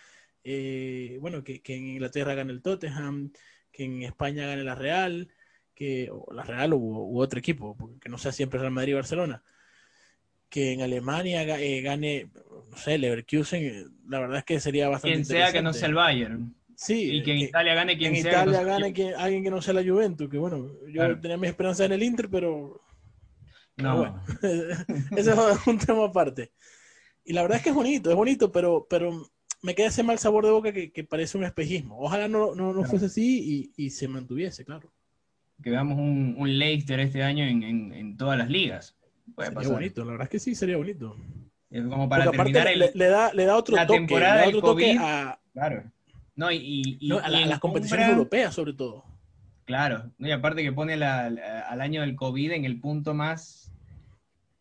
[0.44, 3.32] Eh, bueno, que, en Inglaterra gane el Tottenham,
[3.72, 5.30] que en España gane la Real,
[5.74, 9.42] que la Real u, otro equipo, que no sea siempre Real Madrid y Barcelona.
[10.50, 12.30] Que en Alemania eh, gane,
[12.70, 15.14] no sé, Leverkusen, la verdad es que sería bastante.
[15.14, 16.54] Quien sea que no sea el Bayern.
[16.76, 18.44] Sí, y que en Italia gane quien sea.
[18.44, 21.86] En Italia gane alguien que no sea la Juventus, que bueno, yo tenía mi esperanza
[21.86, 22.85] en el Inter, pero
[23.78, 23.98] no.
[23.98, 24.24] Bueno,
[25.18, 26.52] ese es un tema aparte.
[27.24, 29.28] Y la verdad es que es bonito, es bonito, pero, pero
[29.62, 32.00] me queda ese mal sabor de boca que, parece un espejismo.
[32.00, 34.92] Ojalá no, no, fuese así y, se mantuviese, claro.
[35.64, 38.96] Que veamos un, un Leicester este año en, en, todas las ligas.
[39.38, 41.18] sería bonito, la verdad es que sí, sería bonito.
[41.72, 45.92] Como para terminar le, da, le da otro la toque, temporada otro toque a, claro.
[46.36, 49.04] no, y, y, a, las competiciones europeas sobre todo.
[49.66, 53.65] Claro, y aparte que pone al año del COVID en el punto más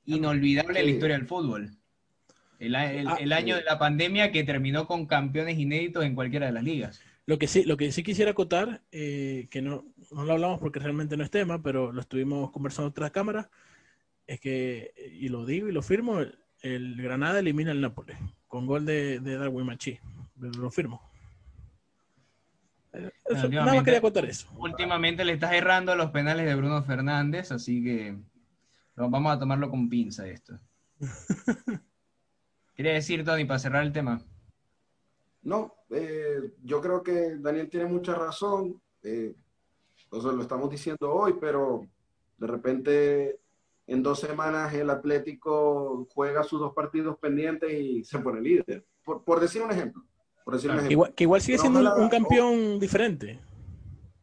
[0.06, 1.70] inolvidable en la historia del fútbol.
[2.58, 6.64] El, ah, año de la pandemia que terminó con campeones inéditos en cualquiera de las
[6.64, 7.02] ligas.
[7.26, 10.78] Lo que sí, lo que sí quisiera acotar, eh, que no, no, lo hablamos porque
[10.78, 13.48] realmente no es tema, pero lo estuvimos conversando tras cámaras,
[14.26, 16.20] es que, y lo digo y lo firmo,
[16.60, 19.98] el, Granada elimina al Nápoles con gol de, de Darwin Machi.
[20.36, 21.02] Lo firmo.
[22.92, 24.48] nada más quería acotar eso.
[24.56, 28.16] Últimamente le estás errando a los penales de Bruno Fernández, así que
[28.96, 30.58] vamos a tomarlo con pinza esto.
[32.74, 34.20] ¿Quería decir, Tony, para cerrar el tema?
[35.42, 38.80] No, eh, yo creo que Daniel tiene mucha razón.
[39.02, 39.34] Eh,
[40.10, 41.86] lo estamos diciendo hoy, pero
[42.38, 43.40] de repente
[43.86, 48.86] en dos semanas el Atlético juega sus dos partidos pendientes y se pone líder.
[49.04, 50.02] Por, decir un ejemplo.
[51.14, 53.38] Que, igual, sigue siendo un, campeón diferente.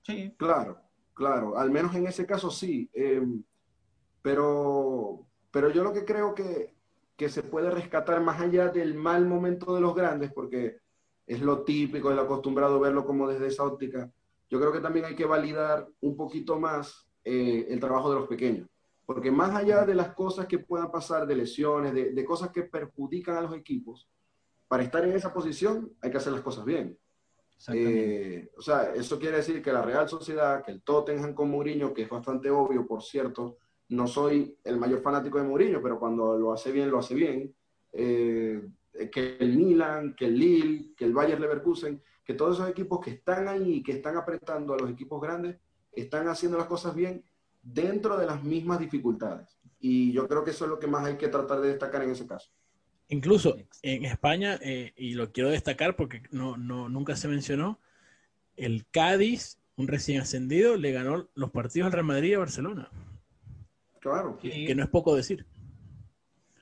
[0.01, 0.33] Sí.
[0.37, 0.79] Claro,
[1.13, 1.57] claro.
[1.57, 2.89] Al menos en ese caso sí.
[2.93, 3.21] Eh,
[4.21, 6.73] pero, pero yo lo que creo que,
[7.15, 10.77] que se puede rescatar más allá del mal momento de los grandes, porque
[11.25, 14.11] es lo típico, es lo acostumbrado verlo como desde esa óptica,
[14.49, 18.27] yo creo que también hay que validar un poquito más eh, el trabajo de los
[18.27, 18.67] pequeños.
[19.05, 22.63] Porque más allá de las cosas que puedan pasar, de lesiones, de, de, cosas que
[22.63, 24.09] perjudican a los equipos,
[24.67, 26.97] para estar en esa posición hay que hacer las cosas bien.
[27.73, 31.93] Eh, o sea, eso quiere decir que la Real Sociedad, que el Tottenham con Mourinho,
[31.93, 33.57] que es bastante obvio, por cierto,
[33.91, 37.53] no soy el mayor fanático de Mourinho, pero cuando lo hace bien, lo hace bien.
[37.91, 38.61] Eh,
[39.11, 43.11] que el Milan, que el Lille, que el Bayer Leverkusen, que todos esos equipos que
[43.11, 45.57] están ahí y que están apretando a los equipos grandes,
[45.91, 47.23] están haciendo las cosas bien
[47.61, 49.59] dentro de las mismas dificultades.
[49.79, 52.11] Y yo creo que eso es lo que más hay que tratar de destacar en
[52.11, 52.49] ese caso.
[53.09, 57.77] Incluso en España, eh, y lo quiero destacar porque no, no, nunca se mencionó,
[58.55, 62.89] el Cádiz, un recién ascendido, le ganó los partidos al Real Madrid y a Barcelona.
[64.01, 64.37] Claro.
[64.39, 65.45] Que, no es poco decir.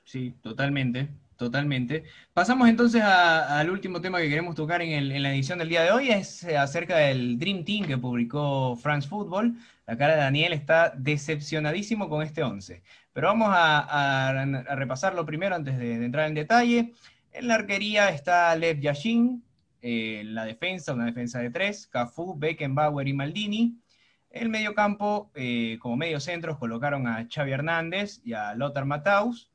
[0.04, 2.04] Sí, totalmente, totalmente.
[2.34, 6.10] Pasamos entonces al último tema que queremos tocar en, la edición del día de hoy,
[6.10, 9.56] es eh, acerca del Dream Team que publicó France Football.
[9.86, 12.82] La cara de Daniel está decepcionadísimo con este 11.
[13.14, 16.92] Pero vamos a, repasarlo primero antes de, entrar en detalle.
[17.32, 19.42] En la arquería está Lev Yashin,
[19.80, 23.80] en eh, la defensa, una defensa de tres, Cafú, Beckenbauer y Maldini.
[24.30, 29.50] El mediocampo, eh, como medio centros, colocaron a Xavi Hernández y a Lothar Matthaus.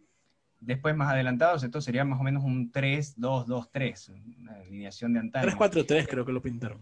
[0.60, 4.10] Después, más adelantados, esto sería más o menos un 3-2-2-3,
[4.42, 5.48] una alineación de antaño.
[5.48, 6.82] 3-4-3 creo que lo pintaron.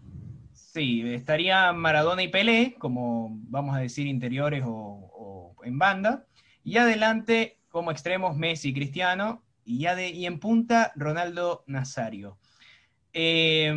[0.52, 6.26] Sí, estaría Maradona y Pelé, como vamos a decir, interiores o, en banda.
[6.64, 9.42] Y adelante, como extremos, Messi y Cristiano.
[9.64, 12.38] Y, ya de, y en punta, Ronaldo Nazario.
[13.12, 13.72] Eh,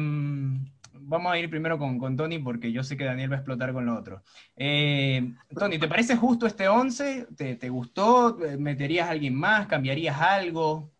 [1.01, 3.85] vamos a ir primero con, Tony porque yo sé que Daniel va a explotar con
[3.85, 4.23] lo otro.
[4.55, 7.27] Eh, Tony, ¿te parece justo este 11?
[7.35, 8.37] ¿Te, gustó?
[8.57, 9.67] ¿Meterías a alguien más?
[9.67, 10.91] ¿Cambiarías algo?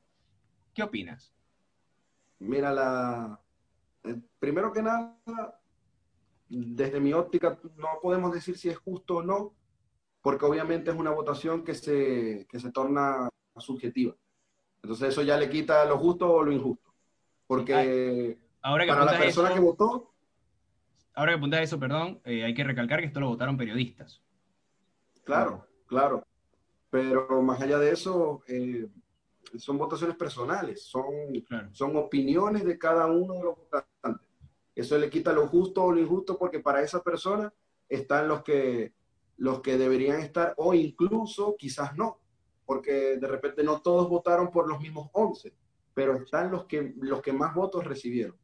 [0.74, 1.34] ¿Qué opinas?
[2.40, 3.40] Mira, la...
[4.04, 5.18] Eh, primero que nada,
[6.50, 9.54] desde mi óptica no podemos decir si es justo o no,
[10.22, 14.16] porque obviamente es una votación que se, que se torna subjetiva.
[14.82, 16.94] Entonces eso ya le quita lo justo o lo injusto.
[17.48, 20.14] Porque ahora para la persona que votó...
[21.14, 24.22] Ahora que apuntas eso, perdón, eh, hay que recalcar que esto lo votaron periodistas.
[25.24, 26.24] Claro, claro.
[26.92, 28.88] Pero más allá de eso, eh,
[29.58, 31.06] son votaciones personales, son,
[31.72, 34.28] son opiniones de cada uno de los votantes.
[34.76, 37.52] Eso le quita lo justo o lo injusto porque para esa persona
[37.90, 38.94] están los que,
[39.38, 42.20] los que deberían estar o incluso quizás no,
[42.66, 45.52] porque de repente no todos votaron por los mismos 11,
[45.96, 48.38] pero están los que, los que más votos recibieron.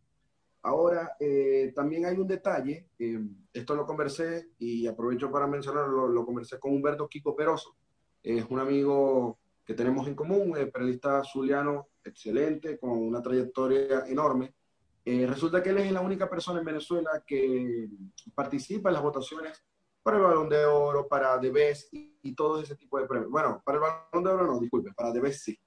[0.64, 3.20] Ahora, eh, también hay un detalle, eh,
[3.52, 7.76] esto lo conversé y aprovecho para mencionarlo, lo, conversé con Humberto Kiko Peroso,
[8.24, 14.56] es un amigo que tenemos en común, el periodista zuliano excelente, con una trayectoria enorme.
[15.04, 17.90] Eh, resulta que él es la única persona en Venezuela que
[18.34, 19.62] participa en las votaciones
[20.02, 23.30] para el Balón de Oro, para The Best y, todo ese tipo de premios.
[23.30, 25.60] Bueno, para el Balón de Oro no, disculpe, para The Best sí.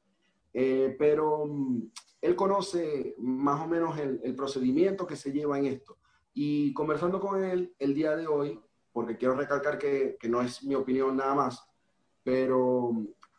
[0.54, 1.82] Eh, pero mm,
[2.26, 5.98] él conoce más o menos el, procedimiento que se lleva en esto.
[6.34, 8.60] Y conversando con él el día de hoy,
[8.92, 11.64] porque quiero recalcar que, que no es mi opinión nada más,
[12.22, 12.90] pero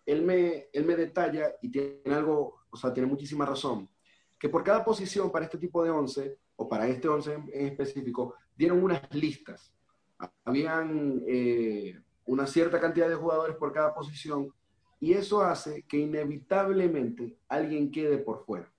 [0.06, 3.90] él me, él me detalla y tiene algo, o sea, tiene muchísima razón,
[4.40, 8.36] que por cada posición para este tipo de 11, o para este 11 en, específico,
[8.56, 9.74] dieron unas listas.
[10.46, 14.52] Habían eh, una cierta cantidad de jugadores por cada posición
[15.00, 18.72] y eso hace que inevitablemente alguien quede por fuera.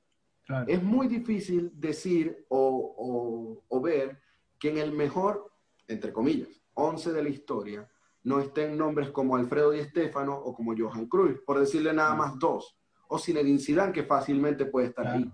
[0.66, 4.18] Es muy difícil decir o, o, o ver
[4.58, 5.52] que en el mejor,
[5.86, 7.88] entre comillas, 11 de la historia,
[8.24, 12.38] no estén nombres como Alfredo Di Stéfano o como Johan Cruyff, por decirle nada más
[12.38, 12.76] dos.
[13.08, 15.30] O Zinedine Zidane, que fácilmente puede estar ahí.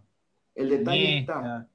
[0.54, 1.68] El detalle está...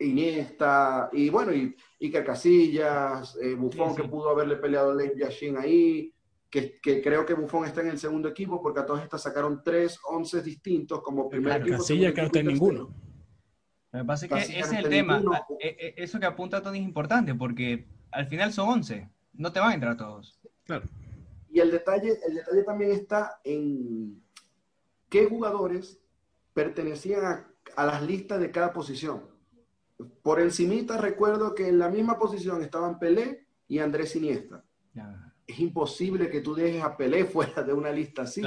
[0.00, 5.56] Iniesta, y bueno, y Iker Casillas, eh, Buffon, que pudo haberle peleado a Leif Yashin
[5.56, 6.14] ahí,
[6.50, 9.62] que, que, creo que Buffon está en el segundo equipo, porque a todas estas sacaron
[9.62, 11.78] tres once distintos como primer equipo.
[11.78, 12.94] Casillas que no está en ninguno.
[13.92, 15.22] Lo que pasa es que ese es el tema.
[15.60, 19.08] Eh, eh, eso que apunta Tony es importante, porque al final son once
[19.38, 20.38] no te van a entrar todos.
[20.64, 20.84] Claro.
[21.48, 24.22] Y el detalle, el detalle también está en
[25.08, 25.98] qué jugadores
[26.52, 29.22] pertenecían a, las listas de cada posición.
[30.22, 34.64] Por encimita recuerdo que en la misma posición estaban Pelé y Andrés Iniesta.
[35.48, 38.42] Es imposible que tú dejes a Pelé fuera de una lista así.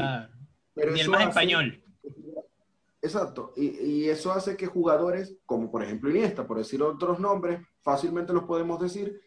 [0.74, 1.84] Pero Ni el más español.
[3.02, 3.52] Exacto.
[3.58, 8.32] Y, y, eso hace que jugadores, como por ejemplo Iniesta, por decir otros nombres, fácilmente
[8.32, 9.20] los podemos decir,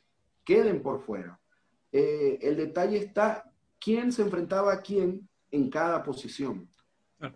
[0.45, 1.39] queden por fuera.
[1.97, 6.69] Eh, el detalle está quién se enfrentaba a quién en cada posición.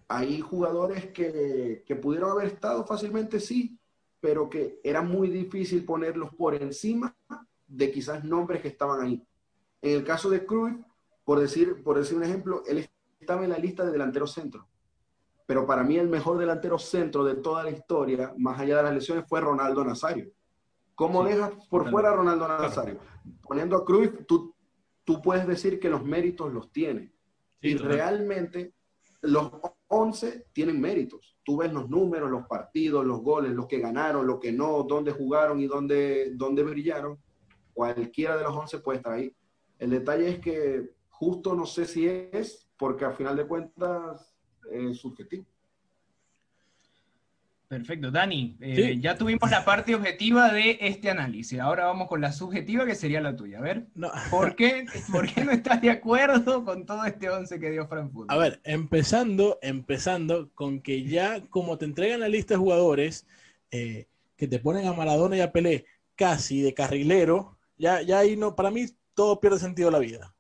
[0.09, 3.79] Hay jugadores que, pudieron haber estado fácilmente, sí,
[4.21, 7.17] pero que era muy difícil ponerlos por encima
[7.69, 9.23] de quizás nombres que estaban ahí.
[9.83, 10.73] En el caso de Cruz,
[11.25, 12.89] por decir, por decir un ejemplo, él
[13.21, 14.67] estaba en la lista de delantero centro.
[15.47, 18.95] Pero para mí el mejor delantero centro de toda la historia, más allá de las
[18.95, 20.31] lesiones, fue Ronaldo Nazario.
[20.95, 22.99] ¿Cómo dejas por fuera a Ronaldo Nazario?
[23.43, 24.55] Poniendo a Cruz, tú,
[25.05, 27.13] tú puedes decir que los méritos los tiene.
[27.61, 28.75] y realmente
[29.23, 29.51] los
[29.89, 31.37] 11 tienen méritos.
[31.45, 35.13] Tú ves los números, los partidos, los goles, los que ganaron, los que no, dónde
[35.13, 37.19] jugaron y dónde, dónde brillaron.
[37.73, 39.35] Cualquiera de los 11 puede estar ahí.
[39.79, 44.35] El detalle es que justo no sé si es, porque al final de cuentas
[44.71, 45.45] es subjetivo.
[47.69, 52.33] Perfecto, Dani, eh, ya tuvimos la parte objetiva de este análisis, ahora vamos con la
[52.33, 53.59] subjetiva que sería la tuya.
[53.59, 53.89] A ver,
[54.31, 58.31] ¿por, qué, ¿por qué no estás de acuerdo con todo este once que dio Frankfurt?
[58.31, 63.27] A ver, empezando, empezando con que ya como te entregan la lista de jugadores
[63.71, 64.07] eh,
[64.39, 65.85] que te ponen a Maradona y a Pelé
[66.17, 68.87] casi de carrilero, ya, ya ahí no, para mí
[69.19, 70.33] todo pierde sentido la vida.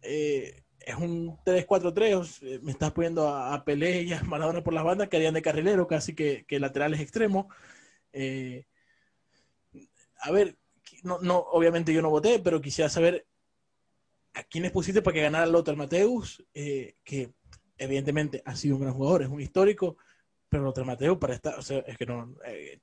[0.00, 4.72] Eh, es un 3-4-3, eh, me estás poniendo a, a, Pelé y a Maradona por
[4.72, 7.46] las bandas que harían de carrilero, casi que, que laterales extremos.
[8.12, 8.66] Eh,
[10.20, 10.56] a ver,
[11.02, 13.26] no, no, obviamente yo no voté, pero quisiera saber
[14.32, 17.32] a quiénes pusiste para que ganara Lothar Mateus, eh, que
[17.78, 19.96] evidentemente ha sido un gran jugador, es un histórico,
[20.54, 22.36] pero Lothar Mateus para estar, o sea, es que no,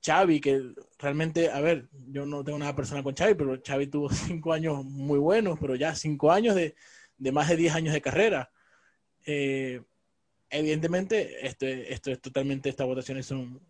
[0.06, 4.10] Xavi, que realmente, a ver, yo no tengo nada personal con Xavi, pero Xavi tuvo
[4.12, 6.76] cinco años muy buenos, pero ya cinco años de,
[7.18, 8.52] de más de 10 años de carrera.
[9.26, 9.82] Eh,
[10.50, 13.62] evidentemente, esto, esto es totalmente, estas votaciones son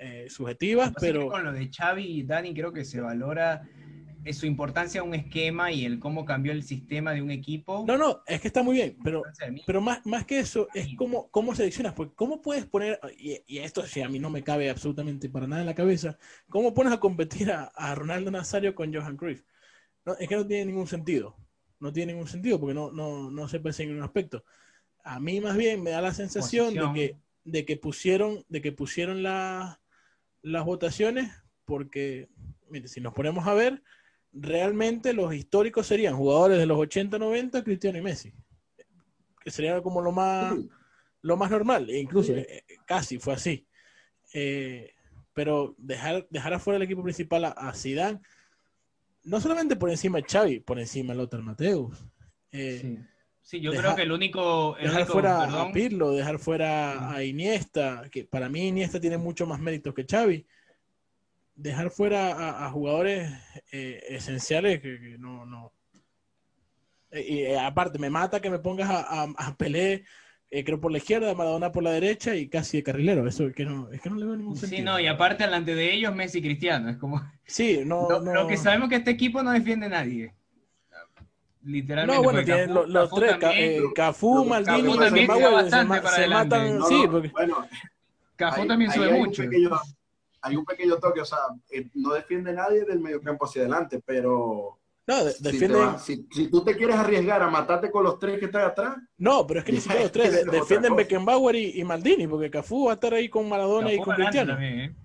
[0.00, 1.28] eh, subjetivas, pero...
[1.28, 3.62] Con lo de Xavi y Dani creo que se valora
[4.34, 7.84] su importancia a un esquema y el cómo cambió el sistema de un equipo.
[7.86, 9.22] No, no, es que está muy bien, pero,
[9.66, 13.86] pero más, más que eso, es cómo, cómo seleccionas, porque cómo puedes poner, y, esto
[13.86, 17.00] sí a mí no me cabe absolutamente para nada en la cabeza, cómo pones a
[17.00, 19.44] competir a, Ronaldo Nazario con Johan Cruyff.
[20.18, 21.36] es que no tiene ningún sentido,
[21.78, 24.44] no tiene ningún sentido porque no, no, no se parece en ningún aspecto.
[25.04, 28.72] A mí más bien me da la sensación de que, de que pusieron, de que
[28.72, 29.78] pusieron las
[30.64, 31.30] votaciones
[31.66, 32.28] porque,
[32.70, 33.82] mire, si nos ponemos a ver,
[34.38, 38.32] realmente los históricos serían jugadores de los 80, 90, Cristiano y Messi.
[39.40, 40.54] Que sería como lo más,
[41.22, 43.66] lo más normal, e incluso eh, casi fue así.
[44.34, 44.92] Eh,
[45.32, 48.20] pero dejar, dejar afuera el equipo principal a, Zidane,
[49.24, 52.06] no solamente por encima de Xavi, por encima de Lothar Mateus.
[52.52, 52.98] Eh,
[53.42, 53.60] sí.
[53.60, 54.76] yo creo que el único...
[54.80, 59.60] dejar fuera a Pirlo, dejar fuera a Iniesta, que para mí Iniesta tiene mucho más
[59.60, 60.46] méritos que Xavi
[61.56, 63.32] dejar fuera a, jugadores
[63.72, 65.72] eh, esenciales que, no, no.
[67.10, 70.04] Eh, y eh, aparte, me mata que me pongas a, a, Pelé,
[70.50, 73.26] creo por la izquierda, Maradona por la derecha y casi de carrilero.
[73.26, 74.78] Eso es que no, es que no le veo ningún sentido.
[74.78, 76.90] Sí, no, y aparte delante de ellos Messi y Cristiano.
[76.90, 77.22] Es como.
[77.44, 78.08] Sí, no.
[78.08, 80.34] Lo, lo que sabemos que este equipo no defiende a nadie.
[81.66, 82.16] Literalmente.
[82.16, 83.38] No, bueno, tienen los, tres,
[83.92, 86.80] Cafú, Maldini, se, matan.
[86.84, 87.28] sí, porque...
[87.30, 87.66] Bueno,
[88.36, 89.70] Cafú también sube mucho hay un pequeño
[91.00, 91.38] toque, o sea,
[91.70, 95.98] eh, no defiende nadie del mediocampo hacia adelante, pero no, defiende...
[96.00, 98.96] si, si, tú te quieres arriesgar a matarte con los tres que están atrás.
[99.18, 100.44] No, pero es que ni siquiera los tres.
[100.44, 104.54] defienden Beckenbauer y, Maldini, porque Cafú va a estar ahí con Maradona y con Cristiano.
[104.54, 104.96] También, ¿eh?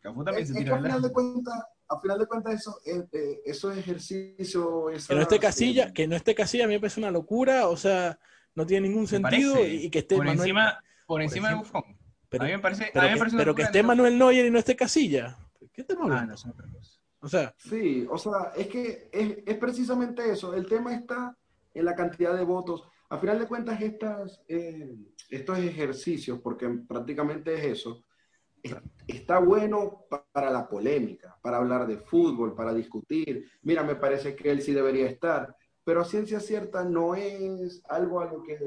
[0.00, 0.76] Cafú también se tira.
[0.76, 4.86] a final de cuentas, a final de cuentas, eso, eh, eh eso ejercicio.
[5.08, 7.76] que no esté casilla, que no esté casilla, a mí me parece una locura, o
[7.78, 8.18] sea,
[8.54, 11.82] no tiene ningún sentido y, que esté por encima, por encima de Buffon.
[12.32, 12.90] Pero, a mí me parece,
[13.36, 15.36] pero, que, esté Manuel Neuer y no esté Casilla.
[15.70, 16.34] ¿Qué te ah, no,
[17.20, 17.54] O sea.
[17.58, 20.54] Sí, o sea, es que es, precisamente eso.
[20.54, 21.36] El tema está
[21.74, 22.84] en la cantidad de votos.
[23.10, 24.96] A final de cuentas, estas, eh,
[25.28, 28.02] estos ejercicios, porque prácticamente es eso,
[29.06, 33.46] está bueno para la polémica, para hablar de fútbol, para discutir.
[33.60, 38.20] Mira, me parece que él sí debería estar, pero a ciencia cierta no es algo
[38.20, 38.58] a lo que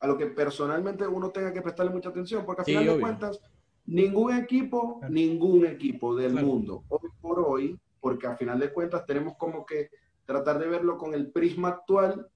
[0.00, 3.40] a lo que personalmente uno tenga que prestarle mucha atención, porque al final de cuentas,
[3.86, 9.36] ningún equipo, ningún equipo del mundo, hoy por hoy, porque al final de cuentas tenemos
[9.36, 9.90] como que
[10.24, 12.28] tratar de verlo con el prisma actual,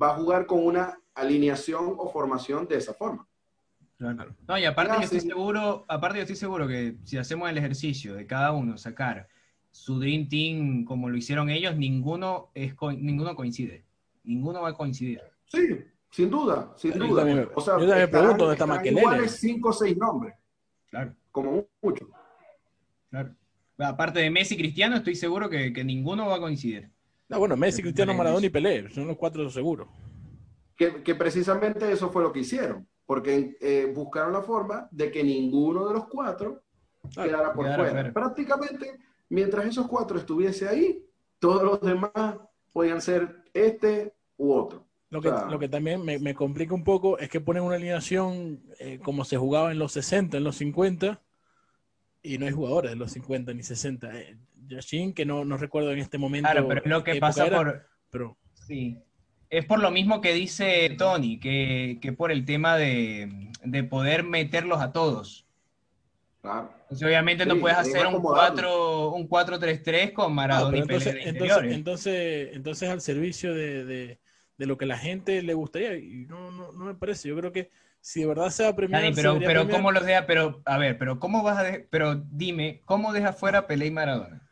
[0.00, 3.26] va a jugar con una alineación o formación de esa forma.
[3.98, 8.14] No, y aparte yo estoy seguro, aparte yo estoy seguro que si hacemos el ejercicio
[8.14, 9.28] de cada uno sacar
[9.72, 13.84] su Dream Team como lo hicieron ellos, ninguno es ninguno coincide.
[14.22, 15.20] Ninguno va a coincidir.
[15.46, 17.48] Sí, sin duda, sin duda.
[17.54, 19.00] o sea, yo también pregunto dónde está Maquelele.
[19.00, 20.34] Iguales cinco o seis nombres.
[20.90, 21.14] Claro.
[21.30, 22.08] Como mucho.
[23.10, 23.34] Claro.
[23.78, 26.90] Aparte de Messi y Cristiano, estoy seguro que, que ninguno va a coincidir.
[27.28, 29.88] No, bueno, Messi, Cristiano, Maradona y Pelé, son los cuatro seguros.
[30.76, 35.22] Que, que precisamente eso fue lo que hicieron, porque eh, buscaron la forma de que
[35.22, 36.62] ninguno de los cuatro
[37.14, 38.12] quedara por fuera.
[38.12, 41.04] Prácticamente, mientras esos cuatro estuviese ahí,
[41.38, 42.38] todos los demás
[42.72, 44.87] podían ser este u otro.
[45.10, 48.60] Lo que, lo que también me, me, complica un poco es que ponen una alineación
[48.78, 51.22] eh, como se jugaba en los 60, en los 50,
[52.22, 54.18] y no hay jugadores de los 50 ni 60.
[54.18, 56.50] Eh, Yashin, que no, no recuerdo en este momento.
[56.50, 57.86] Claro, pero lo que pasa por.
[58.10, 58.36] Pero...
[58.66, 58.98] Sí.
[59.48, 64.24] Es por lo mismo que dice Tony, que, que por el tema de, de, poder
[64.24, 65.46] meterlos a todos.
[66.42, 66.70] Claro.
[66.90, 72.88] obviamente no puedes hacer un 4 un 4-3-3 con Maradona y entonces, entonces, entonces, entonces,
[72.90, 74.20] al servicio de de
[74.66, 75.96] lo que la gente le gustaría.
[75.96, 77.28] Y no, no, no me parece.
[77.28, 79.12] Yo creo que si de verdad se va a premiar.
[79.14, 80.26] pero, pero ¿cómo los deja?
[80.26, 83.90] Pero, a ver, pero ¿cómo vas a Pero dime, ¿cómo deja fuera a Pelé y
[83.90, 84.48] Maradona?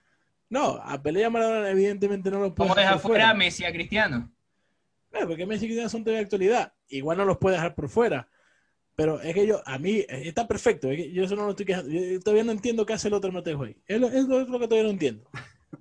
[0.49, 3.65] No, a Pelé y a Maradona evidentemente no los puede ¿Cómo deja fuera a Messi
[3.65, 4.33] y a Cristiano?
[5.13, 6.73] No, porque Messi y Cristiano son de actualidad.
[6.89, 8.29] Igual no los puede dejar por fuera.
[8.95, 10.91] Pero es que yo, a mí, está perfecto.
[10.91, 11.91] yo eso no lo estoy quejando.
[11.91, 13.77] Yo todavía no entiendo qué hace el otro Mateo ahí.
[13.87, 15.29] Es lo, es lo que todavía no entiendo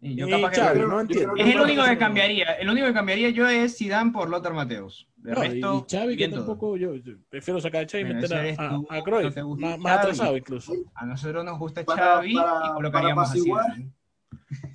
[0.02, 2.54] es el único que cambiaría.
[2.54, 5.08] El único que cambiaría yo es Zidane por Lothar Mateus.
[5.16, 6.92] De resto, y Xavi, que tampoco yo,
[7.30, 10.74] prefiero sacar a Xavi y meter a, a, Cruyff, más, más, atrasado incluso.
[10.94, 13.52] A nosotros nos gusta Xavi y colocaríamos así.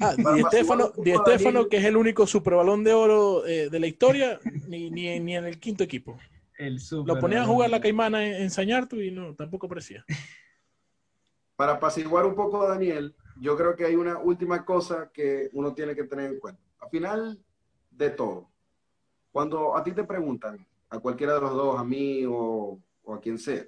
[0.00, 3.86] Ah, Di Estefano, Di Estefano, que es el único superbalón de oro eh, de la
[3.86, 6.18] historia, ni, ni, ni, en el quinto equipo.
[6.58, 10.04] El Lo ponía a jugar la caimana en, en Sañartu y no, tampoco parecía.
[11.56, 15.72] Para apaciguar un poco a Daniel, yo creo que hay una última cosa que uno
[15.72, 16.62] tiene que tener en cuenta.
[16.78, 17.43] Al final
[17.91, 18.51] de todo,
[19.32, 22.78] cuando a ti te preguntan, a cualquiera de los dos, a mí o,
[23.09, 23.64] a quien sea,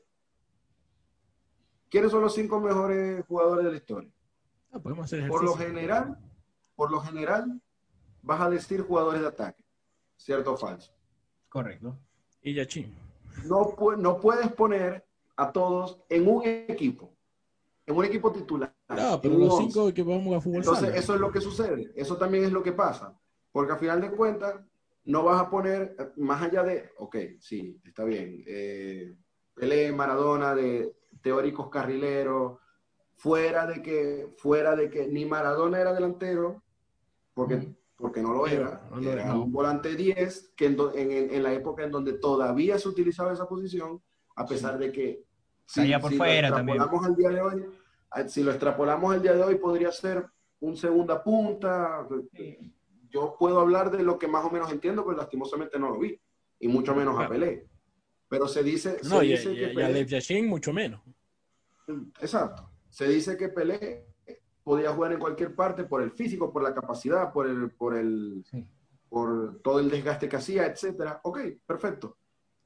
[1.89, 4.11] ¿quiénes son los cinco mejores jugadores de la historia?
[4.73, 6.18] Ah, podemos hacer Por lo general,
[6.75, 7.61] por lo general,
[8.23, 9.62] vas a decir jugadores de ataque.
[10.16, 10.93] ¿Cierto o falso?
[11.49, 11.97] Correcto.
[12.43, 12.95] Y Yachin.
[13.45, 15.05] No, no puedes poner
[15.37, 17.12] a todos en un equipo,
[17.93, 18.74] en un equipo titular.
[18.88, 20.59] No, pero los cinco que vamos a fútbol.
[20.59, 21.93] Entonces, eso es lo que sucede.
[21.95, 23.18] Eso también es lo que pasa.
[23.53, 24.55] Porque a final de cuentas,
[25.05, 29.14] no vas a poner, más allá de, ok, sí, está bien, eh,
[29.55, 32.59] Pelé, Maradona, de teóricos carrileros,
[33.16, 36.62] fuera de que, fuera de que ni Maradona era delantero,
[37.34, 42.14] porque, porque no lo era, era un volante 10, que en, la época en donde
[42.14, 44.01] todavía se utilizaba esa posición,
[44.36, 45.24] a pesar de que
[45.66, 47.64] si, por fuera lo extrapolamos al día de hoy,
[48.27, 50.27] si lo extrapolamos al día de hoy, podría ser
[50.61, 52.07] un segunda punta.
[53.11, 56.19] Yo puedo hablar de lo que más o menos entiendo, pero lastimosamente no lo vi,
[56.61, 57.67] y mucho menos a Pelé.
[58.29, 61.03] Pero se dice, no, se dice que Pelé, mucho menos.
[62.21, 62.71] Exacto.
[62.89, 64.07] Se dice que Pelé
[64.63, 68.45] podía jugar en cualquier parte por el físico, por la capacidad, por el, por el,
[69.09, 71.21] por todo el desgaste que hacía, etcétera.
[71.25, 72.17] Ok, perfecto.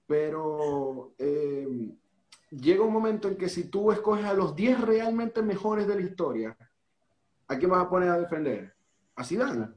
[0.06, 1.66] Pero eh,
[2.50, 6.02] llega un momento en que si tú escoges a los 10 realmente mejores de la
[6.02, 6.56] historia,
[7.48, 8.74] ¿a quién vas a poner a defender?
[9.14, 9.68] A Zidane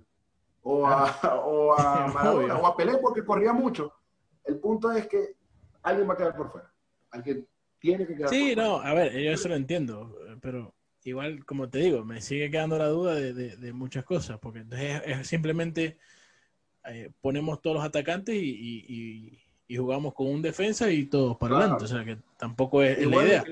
[0.62, 1.12] o a,
[1.46, 3.94] o a Maradona o a Pelé porque corría mucho.
[4.44, 5.36] El punto es que
[5.84, 6.74] alguien va a quedar por fuera.
[7.12, 7.48] Alguien
[7.80, 11.80] tiene que quedar sí, no, a ver, yo eso lo entiendo, pero igual, como te
[11.80, 14.66] digo, me sigue quedando la duda de, muchas cosas, porque
[15.06, 15.98] es, simplemente
[16.86, 19.42] eh, ponemos todos los atacantes y,
[19.78, 23.44] jugamos con un defensa y todos para adelante, o sea que tampoco es, la idea.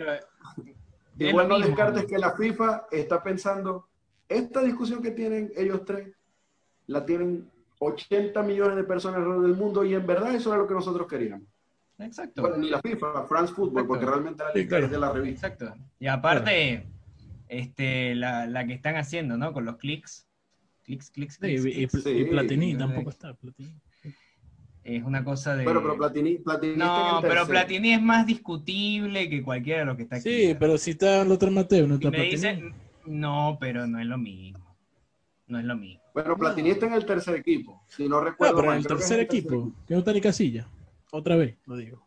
[1.19, 3.87] Igual no descartes que la FIFA está pensando,
[4.27, 6.09] esta discusión que tienen ellos tres,
[6.87, 7.49] la tienen
[7.79, 11.07] 80 millones de personas alrededor del mundo y en verdad eso era lo que nosotros
[11.07, 11.47] queríamos.
[11.99, 12.41] Exacto.
[12.41, 15.47] Bueno, ni la FIFA, France Football, porque realmente la liga es de la revista.
[15.47, 15.75] Exacto.
[15.99, 16.85] Y aparte,
[17.47, 19.53] este, la, la, que están haciendo, ¿no?
[19.53, 20.27] Con los clics.
[20.83, 21.65] Clics, clics, clics.
[22.05, 23.33] y, Platini tampoco está.
[23.33, 23.73] Platini.
[24.87, 25.65] Es una cosa de.
[25.65, 26.37] Bueno, pero Platini.
[26.37, 30.29] Platini no, pero Platini es más discutible que cualquiera de los que está aquí.
[30.29, 32.31] Sí, pero si está Lothar Mateo, no está Platini.
[32.31, 32.73] Dicen,
[33.05, 34.65] no, pero no es lo mismo.
[35.47, 36.01] No es lo mismo.
[36.13, 37.83] Bueno, Platini está en el tercer equipo.
[37.89, 38.55] Si no recuerdo.
[38.55, 39.73] No, pero en el tercer equipo.
[39.85, 40.65] Que no está ni casilla.
[41.11, 42.01] Otra vez, lo digo.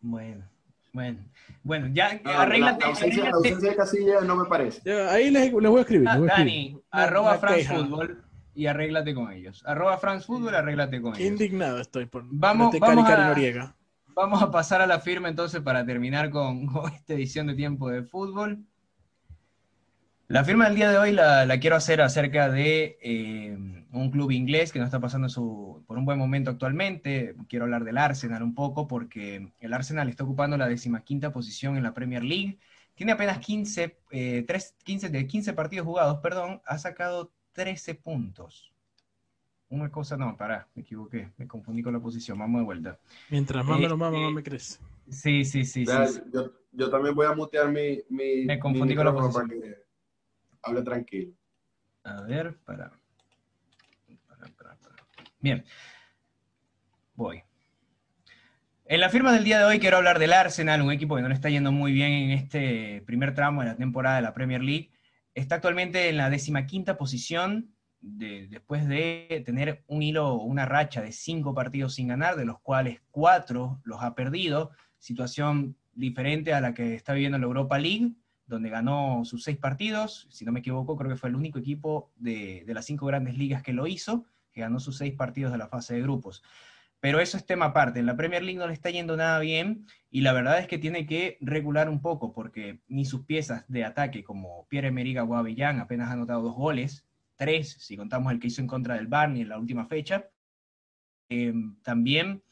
[0.00, 0.44] Bueno,
[0.92, 1.18] bueno.
[1.64, 2.84] Bueno, ya ah, arréglate.
[2.84, 4.80] La, ausencia, de Casilla no me parece.
[5.10, 6.08] ahí les, voy a escribir.
[6.08, 8.22] Ah, Dani, arroba France Football
[8.54, 9.62] y arréglate con ellos.
[9.66, 11.28] Arroba France Football, arréglate con ellos.
[11.28, 13.74] Indignado estoy por vamos, vamos a,
[14.14, 17.88] Vamos a pasar a la firma entonces para terminar con, con esta edición de Tiempo
[17.88, 18.64] de Fútbol.
[20.32, 23.54] La firma del día de hoy la, quiero hacer acerca de eh,
[23.92, 25.28] un club inglés que no está pasando
[25.86, 27.34] por un buen momento actualmente.
[27.50, 31.82] Quiero hablar del Arsenal un poco porque el Arsenal está ocupando la decimaquinta posición en
[31.82, 32.58] la Premier League.
[32.94, 38.72] Tiene apenas 15, 15 eh, de 15 partidos jugados, perdón, ha sacado 13 puntos.
[39.68, 42.98] Una cosa, no, pará, me equivoqué, me confundí con la posición, vamos de vuelta.
[43.30, 44.78] Mientras más me lo mama, más me crece.
[45.08, 45.84] Sí, sí, sí.
[46.72, 48.02] Yo, también voy a mutear mi...
[48.08, 49.50] me confundí con la posición
[50.62, 51.32] habla tranquilo.
[52.04, 52.92] A ver, para.
[55.40, 55.64] Bien.
[57.14, 57.42] Voy.
[58.84, 61.28] En la firma del día de hoy quiero hablar del Arsenal, un equipo que no
[61.28, 64.62] le está yendo muy bien en este primer tramo de la temporada de la Premier
[64.62, 64.90] League.
[65.34, 71.54] Está actualmente en la decimaquinta posición después de tener un hilo, una racha de cinco
[71.54, 74.72] partidos sin ganar, de los cuales cuatro los ha perdido.
[74.98, 78.12] Situación diferente a la que está viviendo la Europa League,
[78.46, 82.12] donde ganó sus seis partidos, si no me equivoco, creo que fue el único equipo
[82.16, 85.68] de, las cinco grandes ligas que lo hizo, que ganó sus seis partidos de la
[85.68, 86.42] fase de grupos.
[87.02, 87.98] Pero eso es tema aparte.
[87.98, 90.78] En la Premier League no le está yendo nada bien y la verdad es que
[90.78, 96.10] tiene que regular un poco porque ni sus piezas de ataque como Pierre-Emerick Aubameyang apenas
[96.10, 99.48] ha anotado dos goles, tres si contamos el que hizo en contra del Barney en
[99.48, 100.28] la última fecha.
[101.28, 102.44] Em, también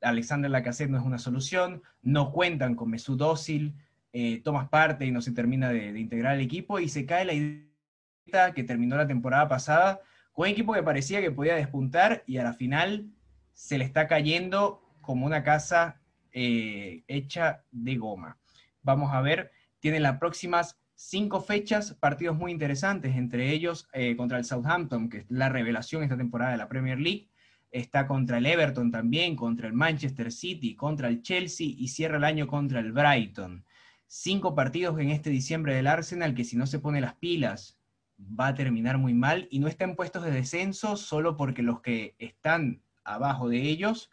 [0.00, 3.74] Alexander Lacazette no es una solución, no cuentan con Mesut Özil,
[4.12, 7.34] eh, tomas parte y no se termina de, integrar el equipo y se cae la
[7.34, 10.00] idea que terminó la temporada pasada
[10.32, 13.10] con un equipo que parecía que podía despuntar y a la final
[13.58, 16.00] se le está cayendo como una casa
[16.30, 18.38] eh, hecha de goma.
[18.82, 19.50] Vamos a ver,
[19.80, 25.18] tienen las próximas cinco fechas, partidos muy interesantes, entre ellos eh, contra el Southampton, que
[25.18, 27.30] es la revelación esta temporada de la Premier League,
[27.72, 32.24] está contra el Everton también, contra el Manchester City, contra el Chelsea y cierra el
[32.24, 33.64] año contra el Brighton
[34.08, 37.78] cinco partidos en este diciembre del Arsenal que si no se pone las pilas
[38.18, 42.16] va a terminar muy mal y no están puestos de descenso solo porque los que
[42.18, 44.10] están abajo de ellos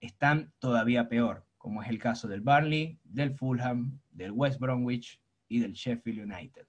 [0.00, 5.60] están todavía peor, como es el caso del Burnley, del Fulham, del West Bromwich y
[5.60, 6.66] del Sheffield United.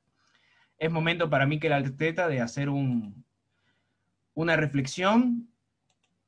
[0.77, 3.25] Es momento para mí que la Arteta de hacer un,
[4.33, 5.49] una reflexión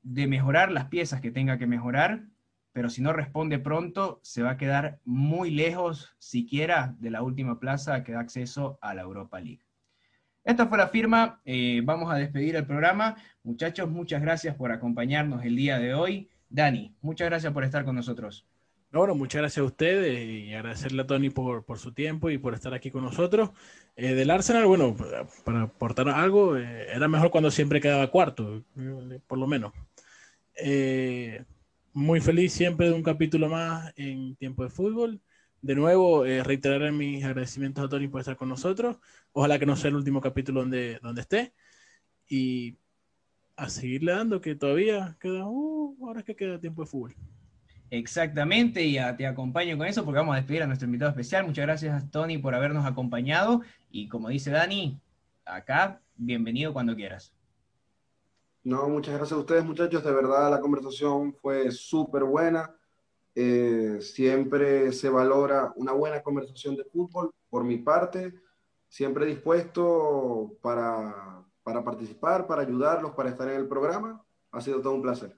[0.03, 2.25] de mejorar las piezas que tenga que mejorar,
[2.73, 7.59] pero si no responde pronto, se va a quedar muy lejos siquiera de la última
[7.59, 9.65] plaza que da acceso a la Europa League.
[10.43, 13.15] Esta fue la firma, eh, vamos a despedir el programa.
[13.43, 16.29] Muchachos, muchas gracias por acompañarnos el día de hoy.
[16.49, 18.47] Dani, muchas gracias por estar con nosotros.
[18.91, 22.73] Bueno, muchas gracias a ustedes y agradecerle a Tony por, su tiempo y por estar
[22.73, 23.51] aquí con nosotros.
[23.95, 24.95] Eh, del Arsenal, bueno,
[25.45, 28.63] para aportar algo, eh, era mejor cuando siempre quedaba cuarto,
[29.27, 29.73] por lo menos.
[31.93, 35.21] Muy feliz siempre de un capítulo más en Tiempo de Fútbol.
[35.61, 38.97] De nuevo, reiterar mis agradecimientos a Tony por estar con nosotros.
[39.31, 41.53] Ojalá que no sea el último capítulo donde, donde esté.
[42.27, 42.77] Y
[43.55, 47.15] a seguirle dando, que todavía queda, uh, ahora es que queda tiempo de fútbol.
[47.91, 51.45] Exactamente, y te acompaño con eso porque vamos a despedir a nuestro invitado especial.
[51.45, 53.61] Muchas gracias, Tony, por habernos acompañado.
[53.91, 54.99] Y como dice Dani,
[55.45, 57.35] acá, bienvenido cuando quieras.
[58.63, 60.03] No, muchas gracias a ustedes, muchachos.
[60.03, 62.73] De verdad, la conversación fue súper buena.
[63.33, 68.33] Eh, siempre se valora una buena conversación de fútbol por mi parte.
[68.87, 74.23] Siempre dispuesto para, para participar, para ayudarlos, para estar en el programa.
[74.51, 75.35] Ha sido todo un placer.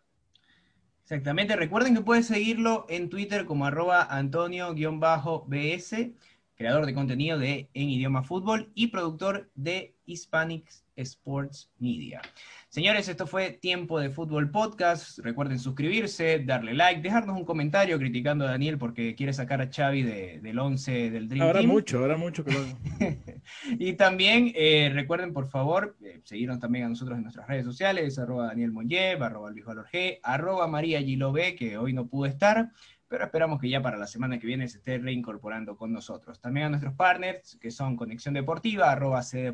[1.03, 1.55] Exactamente.
[1.55, 6.11] Recuerden que pueden seguirlo en Twitter como arroba Antonio-BS,
[6.55, 12.21] creador de contenido de En Idioma Fútbol y productor de Hispanic Sports Media.
[12.69, 15.19] Señores, esto fue Tiempo de Fútbol Podcast.
[15.19, 20.03] Recuerden suscribirse, darle like, dejarnos un comentario criticando a Daniel porque quiere sacar a Xavi
[20.03, 22.59] del 11 del Dream habrá mucho, habrá mucho que lo
[23.79, 28.17] Y también eh, recuerden, por favor, eh, seguirnos también a nosotros en nuestras redes sociales,
[28.17, 32.71] arroba Daniel Monyev, arroba Luis Valor G, arroba María Gilobe, que hoy no pudo estar,
[33.13, 36.39] pero esperamos que ya para la semana que viene se esté reincorporando con nosotros.
[36.41, 39.53] También a nuestros partners, que son Conexión Deportiva, arroba C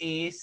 [0.00, 0.42] ES,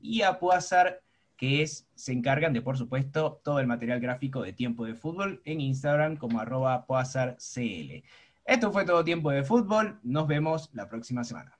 [0.00, 1.02] y a Puazar
[1.36, 5.42] que es, se encargan de, por supuesto, todo el material gráfico de Tiempo de Fútbol
[5.44, 8.04] en Instagram como arroba CL.
[8.44, 9.98] Esto fue todo Tiempo de Fútbol.
[10.04, 11.55] Nos vemos la próxima semana.